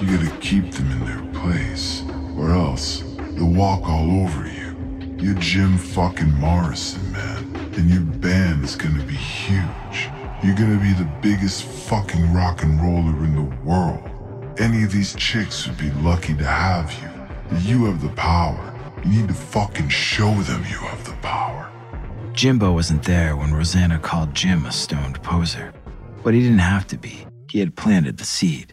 You 0.00 0.16
gotta 0.16 0.34
keep 0.38 0.72
them 0.72 0.90
in 0.92 1.04
their 1.04 1.42
place, 1.42 2.02
or 2.34 2.52
else 2.52 3.00
they'll 3.32 3.52
walk 3.52 3.86
all 3.86 4.22
over 4.22 4.46
you. 4.46 4.74
You're 5.18 5.34
Jim 5.34 5.76
fucking 5.76 6.32
Morrison, 6.32 7.12
man, 7.12 7.54
and 7.76 7.90
your 7.90 8.00
band 8.00 8.64
is 8.64 8.76
gonna 8.76 9.04
be 9.04 9.12
huge. 9.12 10.08
You're 10.42 10.56
gonna 10.56 10.80
be 10.80 10.94
the 10.94 11.08
biggest 11.20 11.64
fucking 11.64 12.32
rock 12.32 12.62
and 12.62 12.80
roller 12.80 13.24
in 13.24 13.34
the 13.34 13.56
world. 13.62 14.08
Any 14.58 14.84
of 14.84 14.92
these 14.92 15.14
chicks 15.16 15.66
would 15.68 15.76
be 15.76 15.90
lucky 16.00 16.34
to 16.34 16.46
have 16.46 16.90
you. 16.94 17.10
You 17.58 17.84
have 17.84 18.00
the 18.00 18.08
power. 18.08 18.74
You 19.04 19.20
need 19.20 19.28
to 19.28 19.34
fucking 19.34 19.90
show 19.90 20.32
them 20.32 20.62
you 20.62 20.78
have 20.78 21.04
the 21.04 21.12
power. 21.20 21.70
Jimbo 22.32 22.72
wasn't 22.72 23.02
there 23.02 23.36
when 23.36 23.52
Rosanna 23.52 23.98
called 23.98 24.34
Jim 24.34 24.64
a 24.64 24.72
stoned 24.72 25.22
poser, 25.22 25.74
but 26.24 26.32
he 26.32 26.40
didn't 26.40 26.60
have 26.60 26.86
to 26.86 26.96
be. 26.96 27.26
He 27.50 27.58
had 27.58 27.76
planted 27.76 28.16
the 28.16 28.24
seed. 28.24 28.72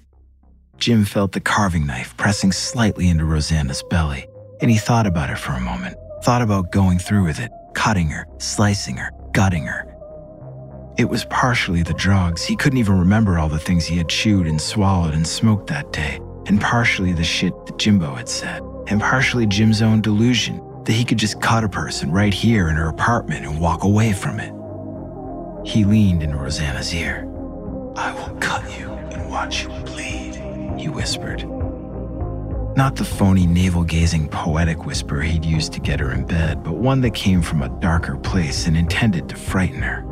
Jim 0.78 1.05
felt 1.05 1.32
the 1.32 1.39
carving 1.39 1.86
knife 1.86 2.15
pressing 2.17 2.51
slightly 2.51 3.09
into 3.09 3.25
Rosanna's 3.25 3.84
belly, 3.89 4.28
and 4.61 4.69
he 4.69 4.78
thought 4.78 5.07
about 5.07 5.30
it 5.30 5.38
for 5.38 5.53
a 5.53 5.59
moment, 5.59 5.97
thought 6.23 6.41
about 6.41 6.71
going 6.71 6.99
through 6.99 7.23
with 7.23 7.39
it, 7.39 7.51
cutting 7.73 8.07
her, 8.09 8.28
slicing 8.38 8.97
her, 8.97 9.11
gutting 9.32 9.65
her. 9.65 9.86
It 10.97 11.09
was 11.09 11.25
partially 11.25 11.84
the 11.84 11.93
drugs. 11.93 12.43
He 12.43 12.55
couldn't 12.55 12.80
even 12.80 12.97
remember 12.97 13.38
all 13.38 13.49
the 13.49 13.59
things 13.59 13.86
he 13.86 13.97
had 13.97 14.09
chewed 14.09 14.47
and 14.47 14.59
swallowed 14.59 15.13
and 15.13 15.28
smoked 15.28 15.67
that 15.67 15.91
day, 15.93 16.19
and 16.47 16.59
partially 16.59 17.13
the 17.13 17.23
shit 17.23 17.53
that 17.65 17.78
Jimbo 17.78 18.15
had 18.15 18.30
said, 18.30 18.61
and 18.88 19.01
partially 19.01 19.45
Jim's 19.45 19.82
own 19.82 20.01
delusion 20.01 20.61
that 20.86 20.93
he 20.93 21.03
could 21.03 21.19
just 21.19 21.41
cut 21.41 21.63
a 21.63 21.69
person 21.69 22.11
right 22.11 22.34
here 22.34 22.69
in 22.69 22.75
her 22.75 22.88
apartment 22.88 23.45
and 23.45 23.59
walk 23.59 23.84
away 23.84 24.13
from 24.13 24.39
it. 24.39 24.53
He 25.67 25.84
leaned 25.84 26.23
into 26.23 26.38
Rosanna's 26.38 26.93
ear. 26.93 27.28
I 27.95 28.13
will 28.13 28.36
cut 28.38 28.63
you 28.80 28.89
and 28.89 29.30
watch 29.30 29.63
you 29.63 29.69
bleed, 29.69 30.26
he 30.78 30.89
whispered. 30.89 31.45
Not 32.78 32.95
the 32.95 33.03
phony, 33.03 33.47
navel 33.47 33.84
gazing, 33.84 34.30
poetic 34.30 34.86
whisper 34.86 35.21
he'd 35.21 35.43
used 35.43 35.73
to 35.73 35.80
get 35.80 35.99
her 35.99 36.11
in 36.11 36.25
bed, 36.25 36.63
but 36.63 36.75
one 36.75 37.01
that 37.01 37.15
came 37.15 37.41
from 37.41 37.63
a 37.63 37.69
darker 37.80 38.17
place 38.17 38.67
and 38.67 38.78
intended 38.78 39.28
to 39.30 39.36
frighten 39.36 39.82
her. 39.82 40.05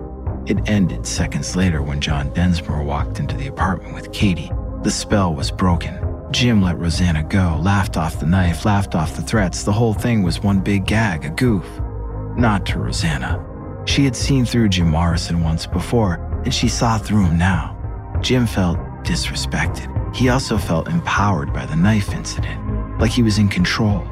It 0.48 0.68
ended 0.68 1.06
seconds 1.06 1.56
later 1.56 1.82
when 1.82 2.02
John 2.02 2.34
Densmore 2.34 2.84
walked 2.84 3.20
into 3.20 3.38
the 3.38 3.48
apartment 3.48 3.94
with 3.94 4.12
Katie. 4.12 4.52
The 4.84 4.92
spell 4.92 5.34
was 5.34 5.52
broken. 5.52 6.00
Jim 6.32 6.62
let 6.62 6.80
Rosanna 6.80 7.24
go, 7.24 7.60
laughed 7.62 7.98
off 7.98 8.20
the 8.20 8.26
knife, 8.26 8.66
laughed 8.66 8.96
off 8.96 9.16
the 9.16 9.22
threats. 9.22 9.64
The 9.64 9.72
whole 9.72 9.94
thing 9.94 10.24
was 10.24 10.42
one 10.42 10.60
big 10.60 10.86
gag, 10.86 11.24
a 11.26 11.30
goof. 11.30 11.66
Not 12.36 12.66
to 12.68 12.80
Rosanna. 12.80 13.44
She 13.86 14.04
had 14.04 14.16
seen 14.16 14.46
through 14.46 14.70
Jim 14.70 14.90
Morrison 14.90 15.44
once 15.44 15.68
before, 15.68 16.16
and 16.44 16.54
she 16.54 16.68
saw 16.68 16.98
through 16.98 17.26
him 17.26 17.38
now. 17.38 17.76
Jim 18.22 18.48
felt 18.48 18.78
disrespected. 19.06 20.16
He 20.16 20.30
also 20.30 20.58
felt 20.58 20.88
empowered 20.88 21.54
by 21.54 21.66
the 21.66 21.76
knife 21.76 22.14
incident, 22.14 23.00
like 23.00 23.12
he 23.12 23.24
was 23.24 23.38
in 23.38 23.48
control. 23.48 24.06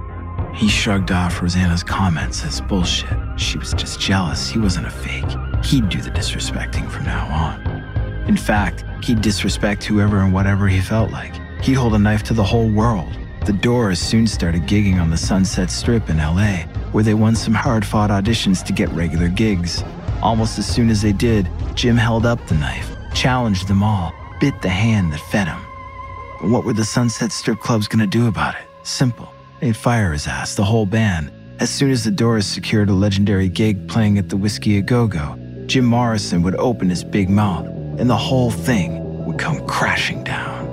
He 0.54 0.70
shrugged 0.70 1.12
off 1.12 1.42
Rosanna's 1.42 1.84
comments 1.84 2.44
as 2.46 2.62
bullshit. 2.62 3.18
She 3.38 3.58
was 3.58 3.74
just 3.74 4.00
jealous. 4.00 4.50
He 4.50 4.60
wasn't 4.60 4.88
a 4.88 4.92
fake. 4.92 5.66
He'd 5.66 5.90
do 5.90 6.00
the 6.00 6.12
disrespecting 6.12 6.90
from 6.90 7.06
now 7.06 7.26
on. 7.28 8.28
In 8.28 8.38
fact, 8.38 8.86
he'd 9.04 9.22
disrespect 9.22 9.84
whoever 9.84 10.20
and 10.20 10.32
whatever 10.32 10.68
he 10.68 10.80
felt 10.80 11.12
like. 11.12 11.34
He'd 11.62 11.74
hold 11.74 11.96
a 11.96 12.00
knife 12.00 12.24
to 12.24 12.34
the 12.34 12.44
whole 12.44 12.70
world. 12.70 13.18
The 13.46 13.54
Doors 13.54 14.00
soon 14.00 14.28
started 14.28 14.64
gigging 14.64 15.02
on 15.02 15.10
the 15.10 15.18
Sunset 15.18 15.72
Strip 15.72 16.10
in 16.10 16.18
LA, 16.18 16.64
where 16.92 17.04
they 17.04 17.14
won 17.14 17.36
some 17.36 17.54
hard 17.54 17.86
fought 17.86 18.10
auditions 18.10 18.64
to 18.66 18.74
get 18.74 18.90
regular 18.90 19.28
gigs. 19.28 19.84
Almost 20.22 20.60
as 20.60 20.66
soon 20.66 20.90
as 20.90 21.02
they 21.02 21.12
did, 21.12 21.50
Jim 21.74 21.98
held 21.98 22.26
up 22.26 22.46
the 22.48 22.56
knife, 22.56 22.96
challenged 23.14 23.68
them 23.68 23.84
all, 23.84 24.14
bit 24.44 24.62
the 24.62 24.68
hand 24.68 25.14
that 25.14 25.22
fed 25.22 25.48
him. 25.48 26.52
What 26.52 26.66
were 26.66 26.74
the 26.74 26.84
Sunset 26.84 27.32
Strip 27.32 27.62
clubs 27.62 27.88
going 27.88 28.02
to 28.02 28.18
do 28.20 28.28
about 28.28 28.56
it? 28.56 28.64
Simple. 28.86 29.30
They'd 29.62 29.78
fire 29.78 30.12
his 30.12 30.28
ass, 30.28 30.56
the 30.56 30.66
whole 30.66 30.86
band. 30.86 31.32
As 31.62 31.70
soon 31.70 31.92
as 31.92 32.04
the 32.04 32.12
Doors 32.12 32.46
secured 32.46 32.90
a 32.90 32.94
legendary 32.94 33.48
gig 33.48 33.88
playing 33.88 34.18
at 34.18 34.28
the 34.28 34.36
Whisky 34.36 34.78
a 34.78 34.82
Go 34.82 35.08
Go, 35.08 35.40
Jim 35.68 35.86
Morrison 35.86 36.42
would 36.42 36.56
open 36.56 36.90
his 36.90 37.06
big 37.06 37.30
mouth, 37.30 37.68
and 37.98 38.10
the 38.10 38.18
whole 38.18 38.52
thing 38.52 39.24
would 39.26 39.40
come 39.40 39.66
crashing 39.66 40.26
down. 40.26 40.68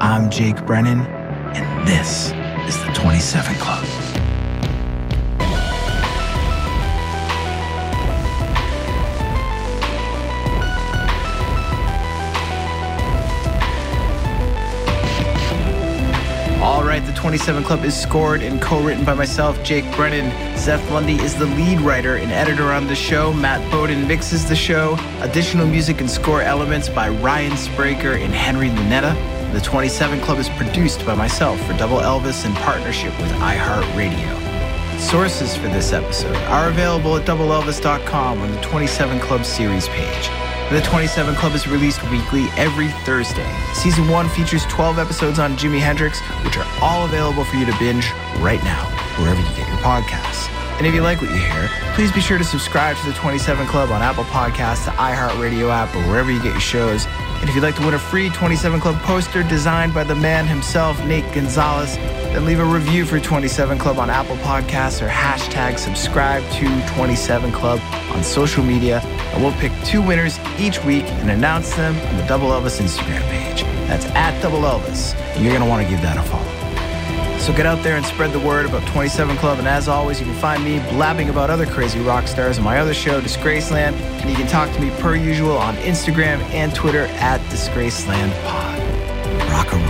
I'm 0.00 0.28
Jake 0.28 0.66
Brennan, 0.66 1.02
and 1.54 1.86
this 1.86 2.32
is 2.66 2.76
the 2.84 2.92
27 2.92 3.54
Club. 3.54 3.99
All 16.60 16.84
right, 16.84 17.02
the 17.06 17.12
27 17.14 17.64
Club 17.64 17.84
is 17.86 17.98
scored 17.98 18.42
and 18.42 18.60
co 18.60 18.82
written 18.82 19.02
by 19.02 19.14
myself, 19.14 19.62
Jake 19.64 19.84
Brennan. 19.96 20.30
Seth 20.58 20.90
Lundy 20.90 21.14
is 21.14 21.34
the 21.34 21.46
lead 21.46 21.80
writer 21.80 22.16
and 22.16 22.30
editor 22.30 22.70
on 22.70 22.86
the 22.86 22.94
show. 22.94 23.32
Matt 23.32 23.68
Bowden 23.70 24.06
mixes 24.06 24.46
the 24.46 24.54
show. 24.54 24.98
Additional 25.20 25.66
music 25.66 26.02
and 26.02 26.10
score 26.10 26.42
elements 26.42 26.90
by 26.90 27.08
Ryan 27.08 27.52
Spraker 27.52 28.22
and 28.22 28.34
Henry 28.34 28.68
Lunetta. 28.68 29.14
The 29.54 29.60
27 29.62 30.20
Club 30.20 30.38
is 30.38 30.50
produced 30.50 31.06
by 31.06 31.14
myself 31.14 31.58
for 31.66 31.72
Double 31.78 31.96
Elvis 31.96 32.44
in 32.44 32.52
partnership 32.56 33.18
with 33.18 33.30
iHeartRadio. 33.32 35.00
Sources 35.00 35.56
for 35.56 35.68
this 35.68 35.94
episode 35.94 36.36
are 36.48 36.68
available 36.68 37.16
at 37.16 37.26
doubleelvis.com 37.26 38.38
on 38.38 38.50
the 38.50 38.60
27 38.60 39.18
Club 39.20 39.46
series 39.46 39.88
page. 39.88 40.30
The 40.70 40.80
27 40.82 41.34
Club 41.34 41.54
is 41.54 41.66
released 41.66 42.00
weekly 42.12 42.44
every 42.56 42.90
Thursday. 43.02 43.52
Season 43.74 44.08
1 44.08 44.28
features 44.28 44.64
12 44.66 45.00
episodes 45.00 45.40
on 45.40 45.56
Jimi 45.56 45.80
Hendrix, 45.80 46.20
which 46.44 46.56
are 46.56 46.66
all 46.80 47.04
available 47.06 47.42
for 47.42 47.56
you 47.56 47.66
to 47.66 47.76
binge 47.80 48.08
right 48.38 48.62
now, 48.62 48.84
wherever 49.18 49.40
you 49.40 49.48
get 49.56 49.66
your 49.66 49.78
podcasts. 49.78 50.48
And 50.78 50.86
if 50.86 50.94
you 50.94 51.02
like 51.02 51.20
what 51.20 51.30
you 51.30 51.38
hear, 51.38 51.68
please 51.94 52.12
be 52.12 52.20
sure 52.20 52.38
to 52.38 52.44
subscribe 52.44 52.96
to 52.98 53.06
the 53.06 53.14
27 53.14 53.66
Club 53.66 53.90
on 53.90 54.00
Apple 54.00 54.22
Podcasts, 54.24 54.84
the 54.84 54.92
iHeartRadio 54.92 55.70
app, 55.70 55.92
or 55.96 56.02
wherever 56.06 56.30
you 56.30 56.40
get 56.40 56.52
your 56.52 56.60
shows. 56.60 57.04
And 57.40 57.48
if 57.48 57.54
you'd 57.54 57.62
like 57.62 57.76
to 57.76 57.84
win 57.84 57.94
a 57.94 57.98
free 57.98 58.28
27 58.28 58.80
Club 58.80 58.96
poster 59.02 59.42
designed 59.42 59.94
by 59.94 60.04
the 60.04 60.14
man 60.14 60.46
himself, 60.46 61.02
Nate 61.06 61.24
Gonzalez, 61.32 61.96
then 61.96 62.44
leave 62.44 62.60
a 62.60 62.64
review 62.64 63.06
for 63.06 63.18
27 63.18 63.78
Club 63.78 63.98
on 63.98 64.10
Apple 64.10 64.36
Podcasts 64.36 65.00
or 65.00 65.08
hashtag 65.08 65.78
subscribe 65.78 66.42
to 66.52 66.94
27 66.94 67.50
Club 67.50 67.80
on 68.14 68.22
social 68.22 68.62
media. 68.62 69.00
And 69.32 69.42
we'll 69.42 69.54
pick 69.54 69.72
two 69.84 70.02
winners 70.02 70.38
each 70.58 70.84
week 70.84 71.04
and 71.04 71.30
announce 71.30 71.74
them 71.76 71.96
on 72.08 72.16
the 72.18 72.26
Double 72.26 72.48
Elvis 72.48 72.78
Instagram 72.78 73.22
page. 73.30 73.62
That's 73.88 74.04
at 74.06 74.40
Double 74.42 74.60
Elvis. 74.60 75.14
And 75.34 75.42
you're 75.42 75.54
going 75.54 75.64
to 75.64 75.68
want 75.68 75.82
to 75.82 75.90
give 75.90 76.02
that 76.02 76.18
a 76.18 76.22
follow. 76.22 76.49
So 77.40 77.56
get 77.56 77.64
out 77.64 77.82
there 77.82 77.96
and 77.96 78.04
spread 78.04 78.32
the 78.32 78.38
word 78.38 78.66
about 78.66 78.86
27 78.88 79.34
Club. 79.38 79.58
And 79.58 79.66
as 79.66 79.88
always, 79.88 80.20
you 80.20 80.26
can 80.26 80.36
find 80.36 80.62
me 80.62 80.78
blabbing 80.90 81.30
about 81.30 81.48
other 81.48 81.64
crazy 81.64 81.98
rock 82.00 82.28
stars 82.28 82.58
on 82.58 82.64
my 82.64 82.78
other 82.78 82.92
show, 82.92 83.18
Disgraceland. 83.18 83.94
And 83.94 84.28
you 84.28 84.36
can 84.36 84.46
talk 84.46 84.70
to 84.74 84.80
me 84.80 84.90
per 85.00 85.16
usual 85.16 85.56
on 85.56 85.74
Instagram 85.76 86.38
and 86.52 86.74
Twitter 86.74 87.06
at 87.14 87.40
DisgracelandPod. 87.50 89.50
Rock 89.50 89.72
and 89.72 89.82
roll. 89.82 89.89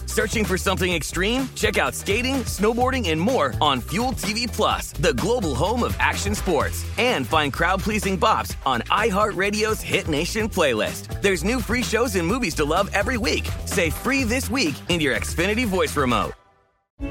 Searching 0.11 0.43
for 0.43 0.57
something 0.57 0.91
extreme? 0.91 1.47
Check 1.55 1.77
out 1.77 1.95
skating, 1.95 2.43
snowboarding, 2.43 3.09
and 3.11 3.21
more 3.21 3.53
on 3.61 3.79
Fuel 3.79 4.11
TV 4.11 4.45
Plus, 4.45 4.91
the 4.91 5.13
global 5.13 5.55
home 5.55 5.83
of 5.83 5.95
action 6.01 6.35
sports. 6.35 6.85
And 6.97 7.25
find 7.25 7.53
crowd-pleasing 7.53 8.19
bops 8.19 8.53
on 8.65 8.81
iHeartRadio's 8.91 9.79
Hit 9.79 10.09
Nation 10.09 10.49
playlist. 10.49 11.21
There's 11.21 11.45
new 11.45 11.61
free 11.61 11.81
shows 11.81 12.15
and 12.15 12.27
movies 12.27 12.55
to 12.55 12.65
love 12.65 12.89
every 12.91 13.17
week. 13.17 13.47
Say 13.63 13.89
free 13.89 14.25
this 14.25 14.49
week 14.49 14.75
in 14.89 14.99
your 14.99 15.15
Xfinity 15.15 15.65
voice 15.65 15.95
remote. 15.95 16.33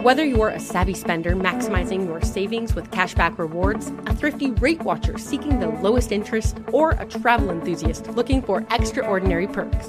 Whether 0.03 0.24
you're 0.24 0.51
a 0.51 0.61
savvy 0.61 0.94
spender 0.94 1.34
maximizing 1.34 2.07
your 2.07 2.20
savings 2.22 2.74
with 2.74 2.90
cashback 2.90 3.38
rewards, 3.38 3.88
a 4.07 4.14
thrifty 4.14 4.51
rate 4.53 4.82
watcher 4.82 5.18
seeking 5.18 5.59
the 5.59 5.68
lowest 5.68 6.12
interest, 6.12 6.59
or 6.70 6.90
a 6.92 7.07
travel 7.07 7.51
enthusiast 7.51 8.07
looking 8.11 8.40
for 8.40 8.64
extraordinary 8.70 9.48
perks, 9.48 9.88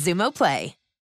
Xumo 0.01 0.31
Play. 0.31 0.80